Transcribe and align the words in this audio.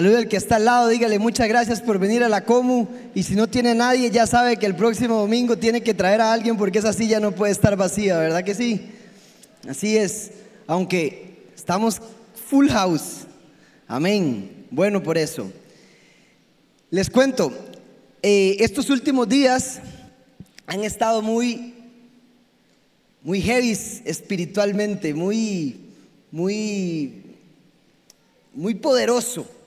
Saluda 0.00 0.16
al 0.16 0.28
que 0.28 0.38
está 0.38 0.56
al 0.56 0.64
lado, 0.64 0.88
dígale 0.88 1.18
muchas 1.18 1.46
gracias 1.46 1.82
por 1.82 1.98
venir 1.98 2.24
a 2.24 2.30
la 2.30 2.46
Comu. 2.46 2.86
Y 3.14 3.22
si 3.22 3.34
no 3.34 3.50
tiene 3.50 3.74
nadie, 3.74 4.10
ya 4.10 4.26
sabe 4.26 4.56
que 4.56 4.64
el 4.64 4.74
próximo 4.74 5.16
domingo 5.16 5.58
tiene 5.58 5.82
que 5.82 5.92
traer 5.92 6.22
a 6.22 6.32
alguien 6.32 6.56
porque 6.56 6.78
esa 6.78 6.94
silla 6.94 7.20
no 7.20 7.32
puede 7.32 7.52
estar 7.52 7.76
vacía, 7.76 8.16
¿verdad 8.16 8.42
que 8.42 8.54
sí? 8.54 8.80
Así 9.68 9.98
es, 9.98 10.30
aunque 10.66 11.50
estamos 11.54 12.00
full 12.48 12.70
house. 12.70 13.26
Amén. 13.86 14.64
Bueno, 14.70 15.02
por 15.02 15.18
eso. 15.18 15.52
Les 16.88 17.10
cuento, 17.10 17.52
eh, 18.22 18.56
estos 18.60 18.88
últimos 18.88 19.28
días 19.28 19.80
han 20.66 20.82
estado 20.82 21.20
muy, 21.20 21.74
muy 23.22 23.42
heavy 23.42 23.72
espiritualmente, 24.06 25.12
muy, 25.12 25.78
muy, 26.30 27.36
muy 28.54 28.74
poderoso 28.76 29.59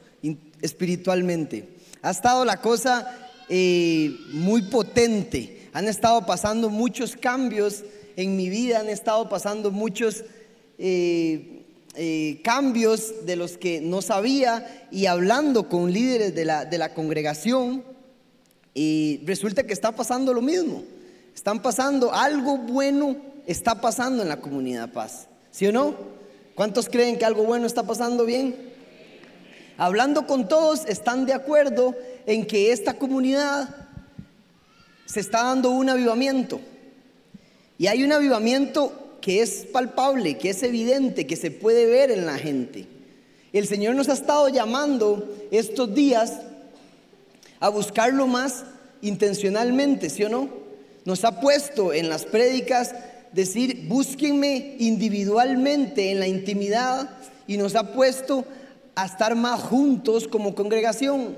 espiritualmente. 0.63 1.67
Ha 2.01 2.09
estado 2.09 2.43
la 2.45 2.57
cosa 2.57 3.31
eh, 3.49 4.17
muy 4.31 4.63
potente. 4.63 5.69
Han 5.73 5.87
estado 5.87 6.25
pasando 6.25 6.69
muchos 6.69 7.15
cambios 7.15 7.83
en 8.15 8.35
mi 8.35 8.49
vida, 8.49 8.79
han 8.79 8.89
estado 8.89 9.29
pasando 9.29 9.71
muchos 9.71 10.23
eh, 10.77 11.63
eh, 11.95 12.41
cambios 12.43 13.25
de 13.25 13.35
los 13.35 13.57
que 13.57 13.81
no 13.81 14.01
sabía 14.01 14.87
y 14.89 15.05
hablando 15.05 15.67
con 15.67 15.91
líderes 15.91 16.33
de 16.33 16.45
la, 16.45 16.65
de 16.65 16.77
la 16.77 16.93
congregación. 16.93 17.83
Y 18.73 19.21
resulta 19.25 19.63
que 19.63 19.73
está 19.73 19.91
pasando 19.91 20.33
lo 20.33 20.41
mismo. 20.41 20.83
Están 21.35 21.61
pasando 21.61 22.13
algo 22.13 22.57
bueno, 22.57 23.17
está 23.45 23.81
pasando 23.81 24.23
en 24.23 24.29
la 24.29 24.39
comunidad 24.39 24.91
Paz. 24.93 25.27
¿Sí 25.51 25.67
o 25.67 25.71
no? 25.71 25.95
¿Cuántos 26.55 26.87
creen 26.87 27.17
que 27.17 27.25
algo 27.25 27.43
bueno 27.43 27.65
está 27.67 27.83
pasando 27.83 28.25
bien? 28.25 28.72
Hablando 29.77 30.27
con 30.27 30.47
todos, 30.47 30.85
están 30.85 31.25
de 31.25 31.33
acuerdo 31.33 31.95
en 32.25 32.45
que 32.45 32.71
esta 32.71 32.93
comunidad 32.93 33.69
se 35.05 35.19
está 35.19 35.43
dando 35.43 35.71
un 35.71 35.89
avivamiento. 35.89 36.61
Y 37.77 37.87
hay 37.87 38.03
un 38.03 38.11
avivamiento 38.11 39.17
que 39.19 39.41
es 39.41 39.65
palpable, 39.71 40.37
que 40.37 40.51
es 40.51 40.61
evidente, 40.63 41.25
que 41.25 41.35
se 41.35 41.49
puede 41.49 41.85
ver 41.85 42.11
en 42.11 42.25
la 42.25 42.37
gente. 42.37 42.87
El 43.51 43.67
Señor 43.67 43.95
nos 43.95 44.09
ha 44.09 44.13
estado 44.13 44.49
llamando 44.49 45.27
estos 45.51 45.93
días 45.93 46.39
a 47.59 47.69
buscarlo 47.69 48.27
más 48.27 48.65
intencionalmente, 49.01 50.09
¿sí 50.09 50.23
o 50.23 50.29
no? 50.29 50.49
Nos 51.05 51.23
ha 51.23 51.39
puesto 51.39 51.93
en 51.93 52.09
las 52.09 52.25
prédicas 52.25 52.93
decir, 53.31 53.87
búsquenme 53.87 54.75
individualmente 54.79 56.11
en 56.11 56.19
la 56.19 56.27
intimidad 56.27 57.09
y 57.47 57.57
nos 57.57 57.75
ha 57.75 57.93
puesto 57.93 58.45
a 58.95 59.05
estar 59.05 59.35
más 59.35 59.61
juntos 59.61 60.27
como 60.27 60.55
congregación. 60.55 61.35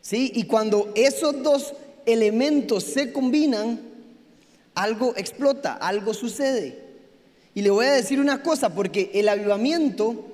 ¿Sí? 0.00 0.32
Y 0.34 0.44
cuando 0.44 0.92
esos 0.94 1.42
dos 1.42 1.74
elementos 2.04 2.84
se 2.84 3.12
combinan, 3.12 3.80
algo 4.74 5.14
explota, 5.16 5.74
algo 5.74 6.12
sucede. 6.12 6.78
Y 7.54 7.62
le 7.62 7.70
voy 7.70 7.86
a 7.86 7.92
decir 7.92 8.20
una 8.20 8.42
cosa, 8.42 8.74
porque 8.74 9.10
el 9.14 9.28
avivamiento, 9.28 10.26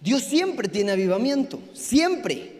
Dios 0.00 0.22
siempre 0.22 0.68
tiene 0.68 0.92
avivamiento, 0.92 1.60
siempre. 1.74 2.52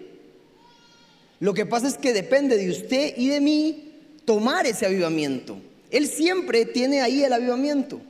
Lo 1.40 1.54
que 1.54 1.64
pasa 1.64 1.86
es 1.86 1.96
que 1.96 2.12
depende 2.12 2.56
de 2.56 2.70
usted 2.70 3.14
y 3.16 3.28
de 3.28 3.40
mí 3.40 3.92
tomar 4.24 4.66
ese 4.66 4.86
avivamiento. 4.86 5.56
Él 5.90 6.08
siempre 6.08 6.66
tiene 6.66 7.00
ahí 7.00 7.22
el 7.22 7.32
avivamiento. 7.32 8.00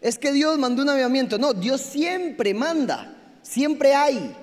Es 0.00 0.18
que 0.18 0.32
Dios 0.32 0.58
mandó 0.58 0.82
un 0.82 0.90
avivamiento. 0.90 1.38
No, 1.38 1.54
Dios 1.54 1.80
siempre 1.80 2.54
manda. 2.54 3.17
Siempre 3.48 3.94
hay, 3.94 4.34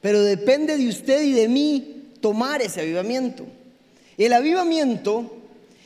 pero 0.00 0.22
depende 0.22 0.76
de 0.76 0.88
usted 0.88 1.22
y 1.22 1.32
de 1.32 1.48
mí 1.48 2.04
tomar 2.20 2.62
ese 2.62 2.82
avivamiento. 2.82 3.44
El 4.16 4.32
avivamiento 4.32 5.38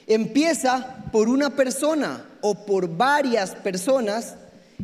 empieza 0.06 1.04
por 1.10 1.28
una 1.28 1.56
persona 1.56 2.26
o 2.42 2.66
por 2.66 2.94
varias 2.94 3.54
personas 3.54 4.34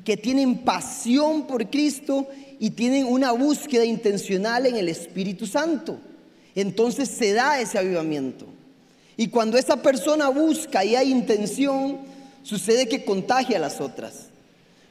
que 0.04 0.16
tienen 0.16 0.58
pasión 0.58 1.46
por 1.46 1.68
Cristo 1.68 2.26
y 2.58 2.70
tienen 2.70 3.06
una 3.06 3.32
búsqueda 3.32 3.84
intencional 3.84 4.64
en 4.66 4.76
el 4.76 4.88
Espíritu 4.88 5.46
Santo. 5.46 5.98
Entonces 6.54 7.08
se 7.08 7.32
da 7.32 7.60
ese 7.60 7.78
avivamiento. 7.78 8.46
Y 9.16 9.28
cuando 9.28 9.58
esa 9.58 9.82
persona 9.82 10.28
busca 10.28 10.84
y 10.84 10.96
hay 10.96 11.10
intención, 11.10 11.98
sucede 12.42 12.88
que 12.88 13.04
contagia 13.04 13.58
a 13.58 13.60
las 13.60 13.80
otras. 13.80 14.33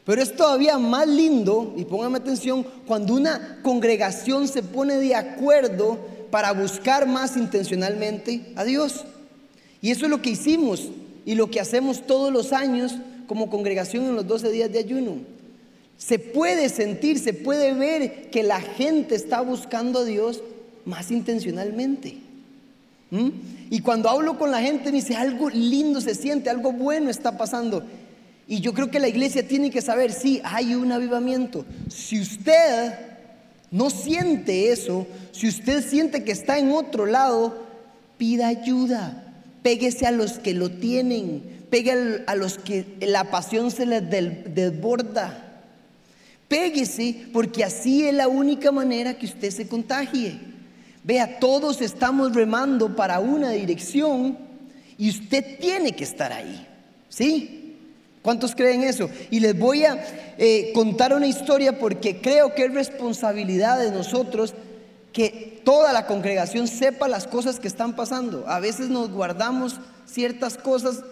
Pero 0.06 0.22
es 0.22 0.36
todavía 0.36 0.78
más 0.78 1.08
lindo, 1.08 1.74
y 1.78 1.86
póngame 1.86 2.18
atención, 2.18 2.66
cuando 2.86 3.14
una 3.14 3.60
congregación 3.64 4.48
se 4.48 4.62
pone 4.62 4.98
de 4.98 5.16
acuerdo 5.16 5.98
para 6.30 6.52
buscar 6.52 7.08
más 7.08 7.38
intencionalmente 7.38 8.54
a 8.56 8.64
Dios. 8.64 9.06
Y 9.82 9.92
eso 9.92 10.06
es 10.06 10.12
lo 10.12 10.22
que 10.22 10.32
hicimos 10.32 10.90
y 11.26 11.36
lo 11.36 11.50
que 11.50 11.60
hacemos 11.60 12.06
todos 12.06 12.34
los 12.34 12.52
años 12.54 12.96
como 13.28 13.50
congregación 13.50 14.06
en 14.06 14.16
los 14.16 14.28
12 14.28 14.52
días 14.52 14.72
de 14.72 14.80
ayuno. 14.80 15.18
Se 15.98 16.20
puede 16.20 16.70
sentir, 16.70 17.20
se 17.20 17.34
puede 17.34 17.74
ver 17.74 18.30
que 18.30 18.44
la 18.44 18.60
gente 18.60 19.16
está 19.16 19.42
buscando 19.42 20.00
a 20.00 20.06
Dios 20.06 20.44
más 20.86 21.12
intencionalmente. 21.12 22.18
¿Mm? 23.12 23.30
Y 23.70 23.80
cuando 23.82 24.10
hablo 24.10 24.38
con 24.38 24.52
la 24.52 24.62
gente 24.62 24.92
me 24.92 24.98
dice, 24.98 25.16
algo 25.16 25.50
lindo 25.50 26.02
se 26.02 26.16
siente, 26.16 26.50
algo 26.50 26.74
bueno 26.74 27.10
está 27.10 27.38
pasando. 27.38 27.84
Y 28.48 28.60
yo 28.60 28.74
creo 28.74 28.92
que 28.92 29.00
la 29.00 29.08
iglesia 29.08 29.48
tiene 29.48 29.72
que 29.72 29.82
saber, 29.82 30.12
sí, 30.12 30.42
hay 30.44 30.76
un 30.76 30.92
avivamiento. 30.92 31.66
Si 31.90 32.20
usted 32.20 32.94
no 33.72 33.90
siente 33.90 34.72
eso, 34.72 35.08
si 35.32 35.48
usted 35.48 35.84
siente 35.84 36.24
que 36.24 36.32
está 36.32 36.58
en 36.60 36.72
otro 36.72 37.06
lado, 37.06 37.66
pida 38.18 38.48
ayuda. 38.48 39.34
Péguese 39.62 40.06
a 40.06 40.12
los 40.12 40.40
que 40.40 40.54
lo 40.54 40.70
tienen, 40.70 41.66
pegue 41.70 42.24
a 42.28 42.36
los 42.36 42.58
que 42.58 42.86
la 43.00 43.32
pasión 43.32 43.72
se 43.72 43.86
les 43.86 44.04
desborda. 44.54 45.62
Péguese 46.50 47.28
porque 47.32 47.64
así 47.64 48.06
es 48.06 48.14
la 48.14 48.28
única 48.28 48.72
manera 48.72 49.18
que 49.18 49.26
usted 49.26 49.50
se 49.52 49.68
contagie. 49.68 50.38
Vea, 51.04 51.40
todos 51.40 51.82
estamos 51.82 52.36
remando 52.36 52.96
para 52.96 53.20
una 53.20 53.52
dirección 53.52 54.38
y 54.98 55.10
usted 55.10 55.60
tiene 55.60 55.94
que 55.94 56.04
estar 56.04 56.32
ahí. 56.32 56.68
¿Sí? 57.10 57.63
¿Cuántos 58.24 58.56
creen 58.56 58.84
eso? 58.84 59.10
Y 59.30 59.42
les 59.42 59.58
voy 59.58 59.84
a 59.84 60.02
eh, 60.38 60.72
contar 60.74 61.14
una 61.14 61.28
historia 61.28 61.78
porque 61.78 62.22
creo 62.22 62.56
que 62.56 62.66
es 62.66 62.74
responsabilidad 62.74 63.80
de 63.80 63.92
nosotros 63.92 64.54
que 65.12 65.62
toda 65.64 65.92
la 65.94 66.08
congregación 66.08 66.68
sepa 66.68 67.10
las 67.10 67.28
cosas 67.28 67.60
que 67.60 67.68
están 67.68 67.96
pasando. 67.96 68.46
A 68.48 68.62
veces 68.62 68.90
nos 68.90 69.12
guardamos 69.12 69.80
ciertas 70.06 70.58
cosas, 70.58 71.04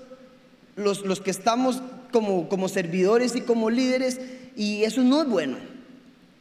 los, 0.77 1.05
los 1.05 1.19
que 1.19 1.31
estamos 1.31 1.83
como, 2.13 2.47
como 2.47 2.69
servidores 2.69 3.35
y 3.35 3.41
como 3.41 3.69
líderes, 3.69 4.19
y 4.55 4.83
eso 4.85 5.03
no 5.03 5.21
es 5.21 5.27
bueno. 5.27 5.57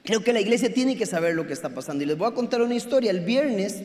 Creo 0.04 0.22
que 0.22 0.32
la 0.32 0.40
iglesia 0.40 0.72
tiene 0.72 0.96
que 0.96 1.04
saber 1.04 1.34
lo 1.34 1.48
que 1.48 1.52
está 1.52 1.70
pasando. 1.70 2.04
Y 2.04 2.06
les 2.06 2.16
voy 2.16 2.28
a 2.28 2.34
contar 2.34 2.62
una 2.62 2.74
historia. 2.74 3.10
El 3.10 3.20
viernes, 3.20 3.82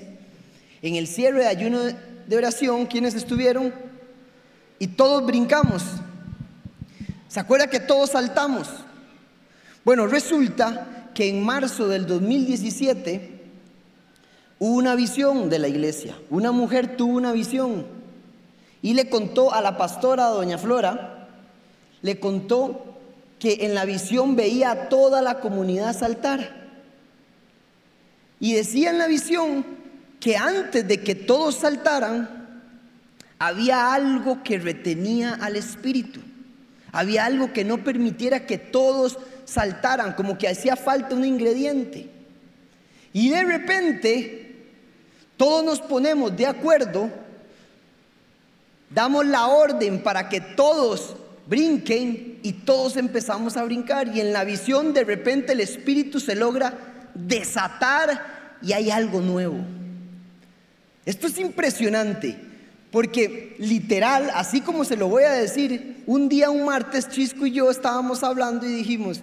en 0.83 0.95
el 0.95 1.07
cierre 1.07 1.39
de 1.39 1.47
ayuno 1.47 1.79
de 1.81 2.37
oración, 2.37 2.85
¿quiénes 2.85 3.15
estuvieron? 3.15 3.73
Y 4.77 4.87
todos 4.87 5.25
brincamos. 5.25 5.83
¿Se 7.35 7.41
acuerda 7.41 7.67
que 7.67 7.81
todos 7.81 8.11
saltamos? 8.11 8.69
Bueno, 9.83 10.07
resulta 10.07 11.09
que 11.13 11.27
en 11.27 11.43
marzo 11.43 11.89
del 11.89 12.07
2017 12.07 13.41
hubo 14.59 14.73
una 14.73 14.95
visión 14.95 15.49
de 15.49 15.59
la 15.59 15.67
iglesia. 15.67 16.15
Una 16.29 16.53
mujer 16.53 16.95
tuvo 16.95 17.17
una 17.17 17.33
visión 17.33 17.87
y 18.81 18.93
le 18.93 19.09
contó 19.09 19.53
a 19.53 19.59
la 19.59 19.77
pastora, 19.77 20.27
doña 20.27 20.57
Flora, 20.57 21.27
le 22.01 22.21
contó 22.21 22.95
que 23.37 23.65
en 23.65 23.75
la 23.75 23.83
visión 23.83 24.37
veía 24.37 24.71
a 24.71 24.87
toda 24.87 25.21
la 25.21 25.41
comunidad 25.41 25.93
saltar. 25.93 26.69
Y 28.39 28.53
decía 28.53 28.91
en 28.91 28.97
la 28.97 29.07
visión 29.07 29.65
que 30.21 30.37
antes 30.37 30.87
de 30.87 31.03
que 31.03 31.15
todos 31.15 31.55
saltaran, 31.55 32.63
había 33.39 33.93
algo 33.93 34.41
que 34.41 34.57
retenía 34.57 35.33
al 35.33 35.57
espíritu. 35.57 36.21
Había 36.95 37.25
algo 37.25 37.51
que 37.51 37.65
no 37.65 37.83
permitiera 37.83 38.45
que 38.45 38.57
todos 38.57 39.17
saltaran, 39.43 40.13
como 40.13 40.37
que 40.37 40.47
hacía 40.47 40.77
falta 40.77 41.13
un 41.13 41.25
ingrediente. 41.25 42.09
Y 43.11 43.27
de 43.27 43.43
repente, 43.43 44.55
todos 45.35 45.65
nos 45.65 45.81
ponemos 45.81 46.37
de 46.37 46.47
acuerdo, 46.47 47.09
damos 48.89 49.25
la 49.25 49.47
orden 49.47 50.01
para 50.03 50.29
que 50.29 50.39
todos 50.39 51.17
brinquen 51.47 52.39
y 52.43 52.53
todos 52.53 52.95
empezamos 52.95 53.57
a 53.57 53.65
brincar. 53.65 54.15
Y 54.15 54.21
en 54.21 54.31
la 54.31 54.45
visión 54.45 54.93
de 54.93 55.03
repente 55.03 55.51
el 55.51 55.59
espíritu 55.59 56.21
se 56.21 56.33
logra 56.33 57.11
desatar 57.13 58.55
y 58.61 58.71
hay 58.71 58.89
algo 58.89 59.19
nuevo. 59.19 59.57
Esto 61.05 61.27
es 61.27 61.37
impresionante. 61.39 62.54
Porque 62.95 63.57
literal, 63.59 64.31
así 64.35 64.61
como 64.61 64.85
se 64.85 64.95
lo 64.95 65.09
voy 65.09 65.23
a 65.23 65.33
decir, 65.33 66.01
un 66.05 66.29
día, 66.29 66.49
un 66.49 66.63
martes, 66.63 67.09
Chisco 67.09 67.45
y 67.45 67.51
yo 67.51 67.69
estábamos 67.69 68.23
hablando 68.23 68.65
y 68.65 68.69
dijimos, 68.69 69.19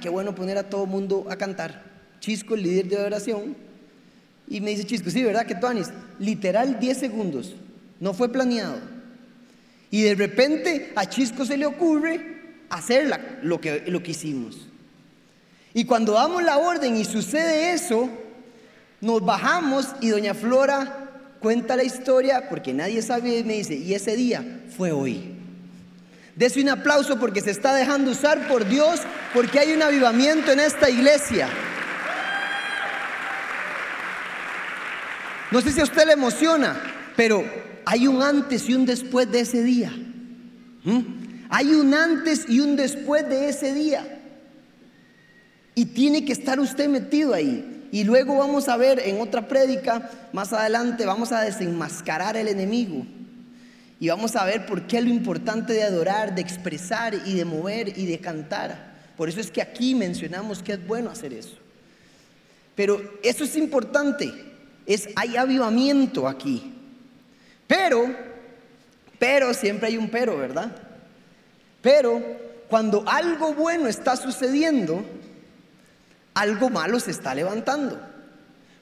qué 0.00 0.08
bueno 0.08 0.32
poner 0.32 0.56
a 0.58 0.70
todo 0.70 0.86
mundo 0.86 1.26
a 1.28 1.34
cantar. 1.34 1.82
Chisco, 2.20 2.54
el 2.54 2.62
líder 2.62 2.86
de 2.86 2.98
oración, 2.98 3.56
y 4.46 4.60
me 4.60 4.70
dice 4.70 4.84
Chisco, 4.84 5.10
sí, 5.10 5.24
¿verdad 5.24 5.44
que 5.44 5.56
Tuanis? 5.56 5.88
Literal 6.20 6.78
10 6.78 6.96
segundos, 6.96 7.56
no 7.98 8.14
fue 8.14 8.28
planeado. 8.28 8.78
Y 9.90 10.02
de 10.02 10.14
repente 10.14 10.92
a 10.94 11.06
Chisco 11.06 11.44
se 11.44 11.56
le 11.56 11.66
ocurre 11.66 12.42
hacer 12.70 13.10
lo, 13.42 13.60
que, 13.60 13.82
lo 13.88 14.04
que 14.04 14.12
hicimos. 14.12 14.68
Y 15.74 15.84
cuando 15.84 16.12
damos 16.12 16.44
la 16.44 16.58
orden 16.58 16.96
y 16.96 17.04
sucede 17.04 17.72
eso, 17.72 18.08
nos 19.00 19.20
bajamos 19.24 19.96
y 20.00 20.10
doña 20.10 20.32
Flora 20.32 21.05
cuenta 21.40 21.76
la 21.76 21.84
historia 21.84 22.48
porque 22.48 22.72
nadie 22.72 23.02
sabe 23.02 23.38
y 23.38 23.44
me 23.44 23.54
dice, 23.54 23.74
y 23.74 23.94
ese 23.94 24.16
día 24.16 24.62
fue 24.76 24.92
hoy. 24.92 25.36
Dese 26.34 26.60
un 26.60 26.68
aplauso 26.68 27.18
porque 27.18 27.40
se 27.40 27.50
está 27.50 27.74
dejando 27.74 28.10
usar 28.10 28.46
por 28.46 28.68
Dios, 28.68 29.00
porque 29.32 29.58
hay 29.58 29.72
un 29.72 29.82
avivamiento 29.82 30.52
en 30.52 30.60
esta 30.60 30.90
iglesia. 30.90 31.48
No 35.50 35.60
sé 35.60 35.72
si 35.72 35.80
a 35.80 35.84
usted 35.84 36.06
le 36.06 36.12
emociona, 36.12 36.76
pero 37.16 37.44
hay 37.86 38.06
un 38.06 38.22
antes 38.22 38.68
y 38.68 38.74
un 38.74 38.84
después 38.84 39.30
de 39.30 39.40
ese 39.40 39.62
día. 39.62 39.92
¿Mm? 40.84 41.00
Hay 41.48 41.72
un 41.72 41.94
antes 41.94 42.44
y 42.48 42.60
un 42.60 42.76
después 42.76 43.28
de 43.28 43.48
ese 43.48 43.72
día. 43.72 44.20
Y 45.74 45.86
tiene 45.86 46.24
que 46.24 46.32
estar 46.32 46.58
usted 46.58 46.88
metido 46.88 47.32
ahí. 47.32 47.75
Y 47.92 48.04
luego 48.04 48.36
vamos 48.36 48.68
a 48.68 48.76
ver 48.76 49.00
en 49.00 49.20
otra 49.20 49.48
prédica, 49.48 50.10
más 50.32 50.52
adelante, 50.52 51.06
vamos 51.06 51.32
a 51.32 51.40
desenmascarar 51.40 52.36
el 52.36 52.48
enemigo. 52.48 53.06
Y 53.98 54.08
vamos 54.08 54.36
a 54.36 54.44
ver 54.44 54.66
por 54.66 54.86
qué 54.86 55.00
lo 55.00 55.08
importante 55.08 55.72
de 55.72 55.82
adorar, 55.82 56.34
de 56.34 56.42
expresar 56.42 57.14
y 57.14 57.34
de 57.34 57.44
mover 57.44 57.96
y 57.96 58.06
de 58.06 58.18
cantar. 58.18 58.94
Por 59.16 59.28
eso 59.28 59.40
es 59.40 59.50
que 59.50 59.62
aquí 59.62 59.94
mencionamos 59.94 60.62
que 60.62 60.74
es 60.74 60.86
bueno 60.86 61.10
hacer 61.10 61.32
eso. 61.32 61.56
Pero 62.74 63.18
eso 63.22 63.44
es 63.44 63.56
importante. 63.56 64.32
Es, 64.84 65.08
hay 65.16 65.36
avivamiento 65.36 66.28
aquí. 66.28 66.74
Pero, 67.66 68.14
pero, 69.18 69.54
siempre 69.54 69.88
hay 69.88 69.96
un 69.96 70.10
pero, 70.10 70.36
¿verdad? 70.36 70.76
Pero 71.80 72.22
cuando 72.68 73.02
algo 73.08 73.54
bueno 73.54 73.88
está 73.88 74.16
sucediendo, 74.16 75.04
algo 76.36 76.68
malo 76.68 77.00
se 77.00 77.10
está 77.10 77.34
levantando. 77.34 77.98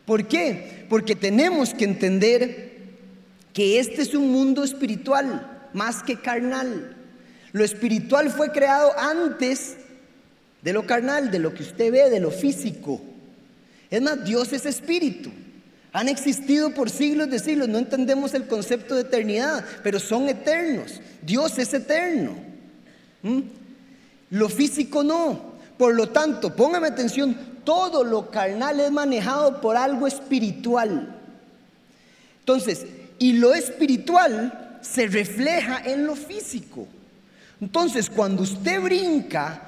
¿Por 0.04 0.26
qué? 0.26 0.86
Porque 0.90 1.14
tenemos 1.14 1.72
que 1.72 1.84
entender 1.84 2.74
que 3.52 3.78
este 3.78 4.02
es 4.02 4.12
un 4.14 4.32
mundo 4.32 4.64
espiritual 4.64 5.68
más 5.72 6.02
que 6.02 6.20
carnal. 6.20 6.96
Lo 7.52 7.64
espiritual 7.64 8.30
fue 8.30 8.50
creado 8.50 8.90
antes 8.98 9.76
de 10.62 10.72
lo 10.72 10.84
carnal, 10.84 11.30
de 11.30 11.38
lo 11.38 11.54
que 11.54 11.62
usted 11.62 11.92
ve, 11.92 12.10
de 12.10 12.18
lo 12.18 12.32
físico. 12.32 13.00
Es 13.88 14.02
más, 14.02 14.24
Dios 14.24 14.52
es 14.52 14.66
espíritu. 14.66 15.30
Han 15.92 16.08
existido 16.08 16.74
por 16.74 16.90
siglos 16.90 17.30
de 17.30 17.38
siglos. 17.38 17.68
No 17.68 17.78
entendemos 17.78 18.34
el 18.34 18.48
concepto 18.48 18.96
de 18.96 19.02
eternidad, 19.02 19.64
pero 19.84 20.00
son 20.00 20.28
eternos. 20.28 21.00
Dios 21.22 21.56
es 21.58 21.72
eterno. 21.72 22.34
¿Mm? 23.22 23.42
Lo 24.30 24.48
físico 24.48 25.04
no. 25.04 25.53
Por 25.78 25.94
lo 25.94 26.08
tanto, 26.08 26.54
póngame 26.54 26.88
atención, 26.88 27.36
todo 27.64 28.04
lo 28.04 28.30
carnal 28.30 28.80
es 28.80 28.90
manejado 28.90 29.60
por 29.60 29.76
algo 29.76 30.06
espiritual. 30.06 31.16
Entonces, 32.40 32.86
y 33.18 33.32
lo 33.34 33.54
espiritual 33.54 34.78
se 34.82 35.06
refleja 35.06 35.82
en 35.84 36.06
lo 36.06 36.14
físico. 36.14 36.86
Entonces, 37.60 38.10
cuando 38.10 38.42
usted 38.42 38.80
brinca, 38.80 39.62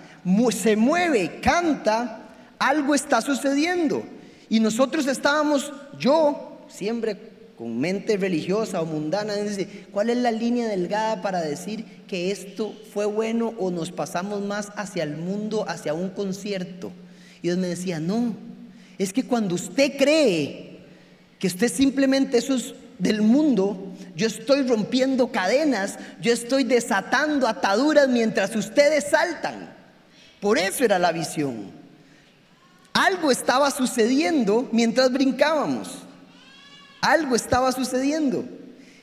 se 0.51 0.77
mueve, 0.77 1.41
canta, 1.41 2.21
algo 2.59 2.95
está 2.95 3.21
sucediendo. 3.21 4.05
Y 4.49 4.61
nosotros 4.61 5.07
estábamos, 5.07 5.73
yo 5.99 6.61
siempre 6.69 7.36
con 7.57 7.81
mente 7.81 8.19
religiosa 8.19 8.83
o 8.83 8.87
mundana, 8.87 9.35
¿cuál 9.91 10.11
es 10.11 10.19
la 10.19 10.31
línea 10.31 10.69
delgada 10.69 11.23
para 11.23 11.41
decir 11.41 11.85
que 12.07 12.31
esto 12.31 12.75
fue 12.93 13.07
bueno 13.07 13.55
o 13.59 13.71
nos 13.71 13.93
pasamos 13.93 14.43
más 14.43 14.69
hacia 14.77 15.03
el 15.05 15.17
mundo, 15.17 15.65
hacia 15.67 15.95
un 15.95 16.11
concierto? 16.11 16.93
Y 17.39 17.49
Dios 17.49 17.57
me 17.57 17.69
decía, 17.69 17.99
no, 17.99 18.35
es 18.99 19.13
que 19.13 19.25
cuando 19.25 19.55
usted 19.55 19.97
cree 19.97 20.81
que 21.39 21.47
usted 21.47 21.73
simplemente 21.73 22.39
eso 22.39 22.55
es 22.55 22.75
del 22.99 23.23
mundo, 23.23 23.95
yo 24.15 24.27
estoy 24.27 24.67
rompiendo 24.67 25.33
cadenas, 25.33 25.99
yo 26.21 26.33
estoy 26.33 26.65
desatando 26.65 27.49
ataduras 27.49 28.09
mientras 28.09 28.55
ustedes 28.55 29.11
saltan. 29.11 29.75
Por 30.41 30.59
eso 30.59 30.85
era 30.85 30.99
la 30.99 31.13
visión. 31.13 31.71
Algo 32.93 33.31
estaba 33.31 33.71
sucediendo 33.71 34.69
mientras 34.73 35.11
brincábamos. 35.11 36.06
Algo 37.07 37.37
estaba 37.37 37.71
sucediendo 37.71 38.45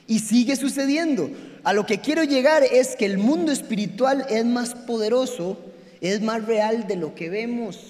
y 0.06 0.18
sigue 0.18 0.56
sucediendo. 0.56 1.30
A 1.62 1.72
lo 1.72 1.86
que 1.86 2.00
quiero 2.00 2.22
llegar 2.22 2.62
es 2.62 2.96
que 2.96 3.06
el 3.06 3.16
mundo 3.16 3.50
espiritual 3.50 4.26
es 4.28 4.44
más 4.44 4.74
poderoso, 4.74 5.56
es 6.02 6.20
más 6.20 6.44
real 6.44 6.86
de 6.86 6.96
lo 6.96 7.14
que 7.14 7.30
vemos. 7.30 7.80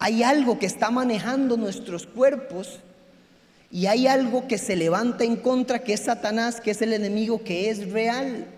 Hay 0.00 0.24
algo 0.24 0.58
que 0.58 0.66
está 0.66 0.90
manejando 0.90 1.56
nuestros 1.56 2.08
cuerpos 2.08 2.80
y 3.70 3.86
hay 3.86 4.08
algo 4.08 4.48
que 4.48 4.58
se 4.58 4.74
levanta 4.74 5.22
en 5.22 5.36
contra, 5.36 5.84
que 5.84 5.92
es 5.92 6.00
Satanás, 6.00 6.60
que 6.60 6.72
es 6.72 6.82
el 6.82 6.92
enemigo, 6.92 7.44
que 7.44 7.70
es 7.70 7.88
real. 7.88 8.48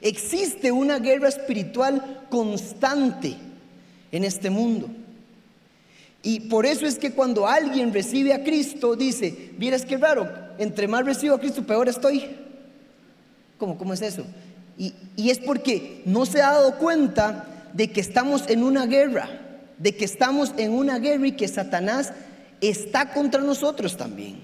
Existe 0.00 0.72
una 0.72 0.98
guerra 1.00 1.28
espiritual 1.28 2.26
constante 2.30 3.36
en 4.10 4.24
este 4.24 4.48
mundo. 4.48 4.88
Y 6.22 6.40
por 6.40 6.66
eso 6.66 6.86
es 6.86 6.98
que 6.98 7.12
cuando 7.12 7.46
alguien 7.46 7.92
recibe 7.92 8.34
a 8.34 8.44
Cristo, 8.44 8.94
dice, 8.94 9.52
miras 9.58 9.84
qué 9.84 9.96
raro, 9.96 10.28
entre 10.58 10.86
más 10.86 11.04
recibo 11.04 11.34
a 11.34 11.40
Cristo, 11.40 11.66
peor 11.66 11.88
estoy. 11.88 12.36
¿Cómo, 13.58 13.78
cómo 13.78 13.94
es 13.94 14.02
eso? 14.02 14.24
Y, 14.76 14.94
y 15.16 15.30
es 15.30 15.38
porque 15.38 16.02
no 16.04 16.26
se 16.26 16.42
ha 16.42 16.52
dado 16.52 16.76
cuenta 16.76 17.68
de 17.72 17.90
que 17.90 18.00
estamos 18.00 18.48
en 18.48 18.62
una 18.62 18.86
guerra, 18.86 19.28
de 19.78 19.96
que 19.96 20.04
estamos 20.04 20.52
en 20.56 20.72
una 20.72 20.98
guerra 20.98 21.26
y 21.26 21.32
que 21.32 21.48
Satanás 21.48 22.12
está 22.60 23.12
contra 23.12 23.40
nosotros 23.40 23.96
también. 23.96 24.40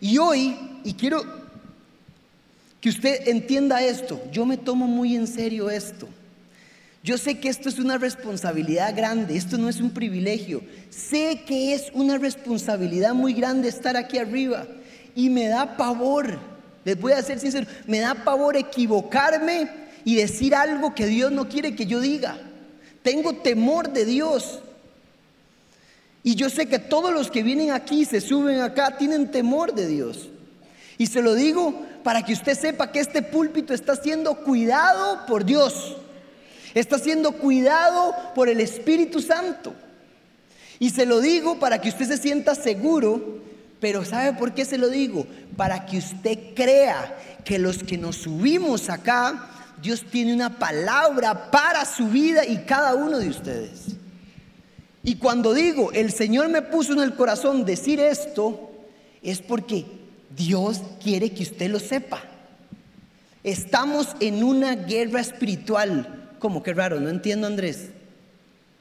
Y 0.00 0.18
hoy, 0.18 0.56
y 0.84 0.94
quiero 0.94 1.22
que 2.80 2.88
usted 2.88 3.28
entienda 3.28 3.82
esto, 3.82 4.20
yo 4.32 4.44
me 4.44 4.56
tomo 4.56 4.86
muy 4.86 5.14
en 5.14 5.26
serio 5.26 5.70
esto. 5.70 6.08
Yo 7.02 7.18
sé 7.18 7.40
que 7.40 7.48
esto 7.48 7.68
es 7.68 7.80
una 7.80 7.98
responsabilidad 7.98 8.94
grande, 8.96 9.36
esto 9.36 9.58
no 9.58 9.68
es 9.68 9.80
un 9.80 9.90
privilegio. 9.90 10.62
Sé 10.88 11.42
que 11.44 11.74
es 11.74 11.90
una 11.94 12.16
responsabilidad 12.16 13.12
muy 13.12 13.32
grande 13.32 13.68
estar 13.68 13.96
aquí 13.96 14.18
arriba 14.18 14.66
y 15.14 15.28
me 15.28 15.48
da 15.48 15.76
pavor, 15.76 16.38
les 16.84 17.00
voy 17.00 17.12
a 17.12 17.22
ser 17.22 17.40
sincero, 17.40 17.66
me 17.86 17.98
da 17.98 18.14
pavor 18.14 18.56
equivocarme 18.56 19.68
y 20.04 20.14
decir 20.14 20.54
algo 20.54 20.94
que 20.94 21.06
Dios 21.06 21.32
no 21.32 21.48
quiere 21.48 21.74
que 21.74 21.86
yo 21.86 22.00
diga. 22.00 22.38
Tengo 23.02 23.34
temor 23.34 23.92
de 23.92 24.04
Dios. 24.04 24.60
Y 26.22 26.36
yo 26.36 26.50
sé 26.50 26.66
que 26.66 26.78
todos 26.78 27.12
los 27.12 27.32
que 27.32 27.42
vienen 27.42 27.72
aquí, 27.72 28.04
se 28.04 28.20
suben 28.20 28.60
acá, 28.60 28.96
tienen 28.96 29.32
temor 29.32 29.74
de 29.74 29.88
Dios. 29.88 30.28
Y 30.98 31.06
se 31.06 31.20
lo 31.20 31.34
digo 31.34 31.82
para 32.04 32.24
que 32.24 32.32
usted 32.32 32.56
sepa 32.56 32.92
que 32.92 33.00
este 33.00 33.22
púlpito 33.22 33.74
está 33.74 33.96
siendo 33.96 34.36
cuidado 34.36 35.26
por 35.26 35.44
Dios. 35.44 35.96
Está 36.74 36.98
siendo 36.98 37.32
cuidado 37.32 38.14
por 38.34 38.48
el 38.48 38.60
Espíritu 38.60 39.20
Santo. 39.20 39.74
Y 40.78 40.90
se 40.90 41.06
lo 41.06 41.20
digo 41.20 41.58
para 41.58 41.80
que 41.80 41.90
usted 41.90 42.06
se 42.06 42.16
sienta 42.16 42.54
seguro, 42.54 43.40
pero 43.80 44.04
¿sabe 44.04 44.32
por 44.32 44.52
qué 44.52 44.64
se 44.64 44.78
lo 44.78 44.88
digo? 44.88 45.26
Para 45.56 45.86
que 45.86 45.98
usted 45.98 46.54
crea 46.54 47.16
que 47.44 47.58
los 47.58 47.82
que 47.82 47.98
nos 47.98 48.16
subimos 48.16 48.88
acá, 48.88 49.48
Dios 49.80 50.04
tiene 50.10 50.34
una 50.34 50.58
palabra 50.58 51.50
para 51.50 51.84
su 51.84 52.08
vida 52.08 52.46
y 52.46 52.58
cada 52.58 52.94
uno 52.94 53.18
de 53.18 53.28
ustedes. 53.28 53.96
Y 55.04 55.16
cuando 55.16 55.52
digo, 55.52 55.92
el 55.92 56.12
Señor 56.12 56.48
me 56.48 56.62
puso 56.62 56.92
en 56.92 57.00
el 57.00 57.14
corazón 57.14 57.64
decir 57.64 58.00
esto, 58.00 58.70
es 59.22 59.40
porque 59.40 59.84
Dios 60.36 60.80
quiere 61.02 61.30
que 61.30 61.42
usted 61.42 61.70
lo 61.70 61.80
sepa. 61.80 62.22
Estamos 63.42 64.16
en 64.20 64.44
una 64.44 64.76
guerra 64.76 65.20
espiritual 65.20 66.21
¿Cómo? 66.42 66.60
Qué 66.60 66.74
raro, 66.74 66.98
no 66.98 67.08
entiendo 67.08 67.46
Andrés. 67.46 67.90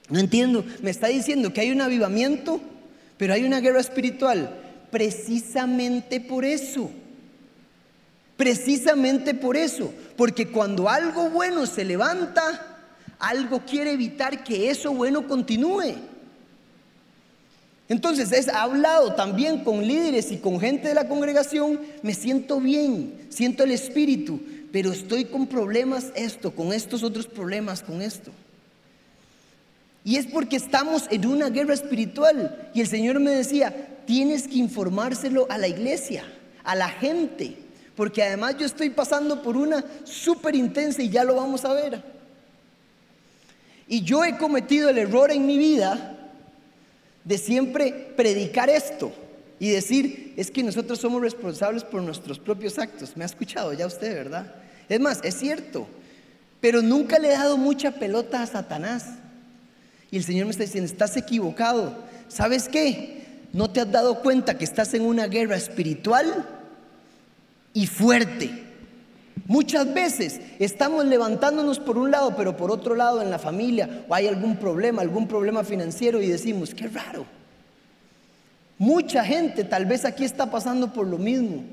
No 0.10 0.20
entiendo. 0.20 0.66
Me 0.82 0.90
está 0.90 1.10
diciendo 1.10 1.54
que 1.54 1.62
hay 1.62 1.70
un 1.70 1.82
avivamiento, 1.82 2.60
pero 3.18 3.36
hay 3.36 3.44
una 3.44 3.60
guerra 3.60 3.80
espiritual. 3.80 4.50
Precisamente 4.90 6.20
por 6.20 6.44
eso. 6.44 6.90
Precisamente 8.36 9.36
por 9.36 9.56
eso. 9.56 9.94
Porque 10.18 10.48
cuando 10.48 10.90
algo 10.90 11.30
bueno 11.30 11.68
se 11.68 11.86
levanta, 11.86 12.80
algo 13.20 13.60
quiere 13.64 13.92
evitar 13.92 14.44
que 14.44 14.72
eso 14.72 14.92
bueno 14.96 15.28
continúe. 15.28 15.94
Entonces, 17.90 18.32
he 18.32 18.50
hablado 18.50 19.14
también 19.14 19.64
con 19.64 19.86
líderes 19.86 20.32
y 20.32 20.38
con 20.38 20.60
gente 20.60 20.88
de 20.88 20.96
la 20.96 21.08
congregación, 21.08 21.80
me 22.02 22.16
siento 22.16 22.60
bien, 22.60 23.28
siento 23.30 23.66
el 23.66 23.72
espíritu, 23.72 24.40
pero 24.72 24.92
estoy 24.92 25.26
con 25.26 25.48
problemas 25.48 26.12
esto, 26.16 26.52
con 26.52 26.72
estos 26.74 27.04
otros 27.04 27.28
problemas, 27.28 27.82
con 27.82 28.02
esto. 28.02 28.32
Y 30.04 30.16
es 30.16 30.26
porque 30.26 30.56
estamos 30.56 31.08
en 31.12 31.26
una 31.28 31.50
guerra 31.50 31.74
espiritual. 31.74 32.72
Y 32.74 32.82
el 32.82 32.88
Señor 32.88 33.20
me 33.20 33.32
decía, 33.32 34.00
tienes 34.06 34.48
que 34.48 34.58
informárselo 34.58 35.46
a 35.50 35.58
la 35.58 35.68
iglesia, 35.68 36.24
a 36.64 36.76
la 36.76 36.90
gente. 36.90 37.58
Porque 37.96 38.24
además 38.24 38.56
yo 38.58 38.66
estoy 38.66 38.90
pasando 38.90 39.42
por 39.44 39.58
una 39.58 39.84
súper 40.06 40.56
intensa 40.56 41.02
y 41.02 41.10
ya 41.10 41.24
lo 41.24 41.36
vamos 41.36 41.66
a 41.66 41.74
ver. 41.74 42.02
Y 43.88 44.02
yo 44.02 44.24
he 44.24 44.38
cometido 44.38 44.90
el 44.90 44.98
error 44.98 45.32
en 45.32 45.46
mi 45.46 45.58
vida 45.58 46.18
de 47.24 47.38
siempre 47.38 48.14
predicar 48.16 48.70
esto 48.70 49.12
y 49.60 49.70
decir, 49.70 50.34
es 50.38 50.50
que 50.50 50.64
nosotros 50.64 50.98
somos 50.98 51.22
responsables 51.22 51.84
por 51.84 52.02
nuestros 52.02 52.40
propios 52.40 52.80
actos. 52.80 53.16
Me 53.16 53.24
ha 53.24 53.28
escuchado 53.28 53.74
ya 53.74 53.86
usted, 53.86 54.16
¿verdad? 54.16 54.61
Es 54.92 55.00
más, 55.00 55.22
es 55.24 55.36
cierto, 55.36 55.88
pero 56.60 56.82
nunca 56.82 57.18
le 57.18 57.30
he 57.30 57.38
dado 57.38 57.56
mucha 57.56 57.92
pelota 57.92 58.44
a 58.44 58.46
Satanás. 58.46 59.06
Y 60.12 60.18
el 60.18 60.26
Señor 60.26 60.48
me 60.48 60.52
está 60.52 60.66
diciendo, 60.66 60.92
estás 60.92 61.16
equivocado. 61.16 61.96
¿Sabes 62.28 62.68
qué? 62.68 63.24
¿No 63.54 63.70
te 63.70 63.80
has 63.80 63.90
dado 63.90 64.20
cuenta 64.20 64.58
que 64.58 64.66
estás 64.66 64.94
en 64.94 65.04
una 65.04 65.28
guerra 65.28 65.56
espiritual 65.56 66.46
y 67.74 67.88
fuerte? 67.88 68.66
Muchas 69.48 69.94
veces 69.94 70.42
estamos 70.60 71.06
levantándonos 71.06 71.80
por 71.80 71.98
un 71.98 72.12
lado, 72.12 72.36
pero 72.36 72.58
por 72.58 72.70
otro 72.70 72.94
lado 72.94 73.22
en 73.22 73.30
la 73.30 73.40
familia 73.40 74.04
o 74.10 74.14
hay 74.14 74.28
algún 74.28 74.58
problema, 74.58 75.02
algún 75.02 75.26
problema 75.26 75.64
financiero 75.64 76.22
y 76.22 76.28
decimos, 76.28 76.76
qué 76.76 76.90
raro. 76.90 77.26
Mucha 78.78 79.24
gente 79.24 79.64
tal 79.64 79.86
vez 79.86 80.04
aquí 80.04 80.26
está 80.26 80.52
pasando 80.52 80.92
por 80.92 81.08
lo 81.08 81.18
mismo. 81.18 81.64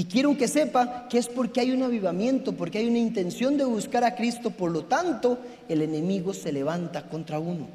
Y 0.00 0.06
quiero 0.06 0.34
que 0.34 0.48
sepa 0.48 1.08
que 1.10 1.18
es 1.18 1.28
porque 1.28 1.60
hay 1.60 1.72
un 1.72 1.82
avivamiento, 1.82 2.54
porque 2.54 2.78
hay 2.78 2.88
una 2.88 2.96
intención 2.96 3.58
de 3.58 3.66
buscar 3.66 4.02
a 4.02 4.14
Cristo, 4.14 4.48
por 4.48 4.70
lo 4.70 4.84
tanto 4.84 5.38
el 5.68 5.82
enemigo 5.82 6.32
se 6.32 6.52
levanta 6.52 7.02
contra 7.02 7.38
uno. 7.38 7.68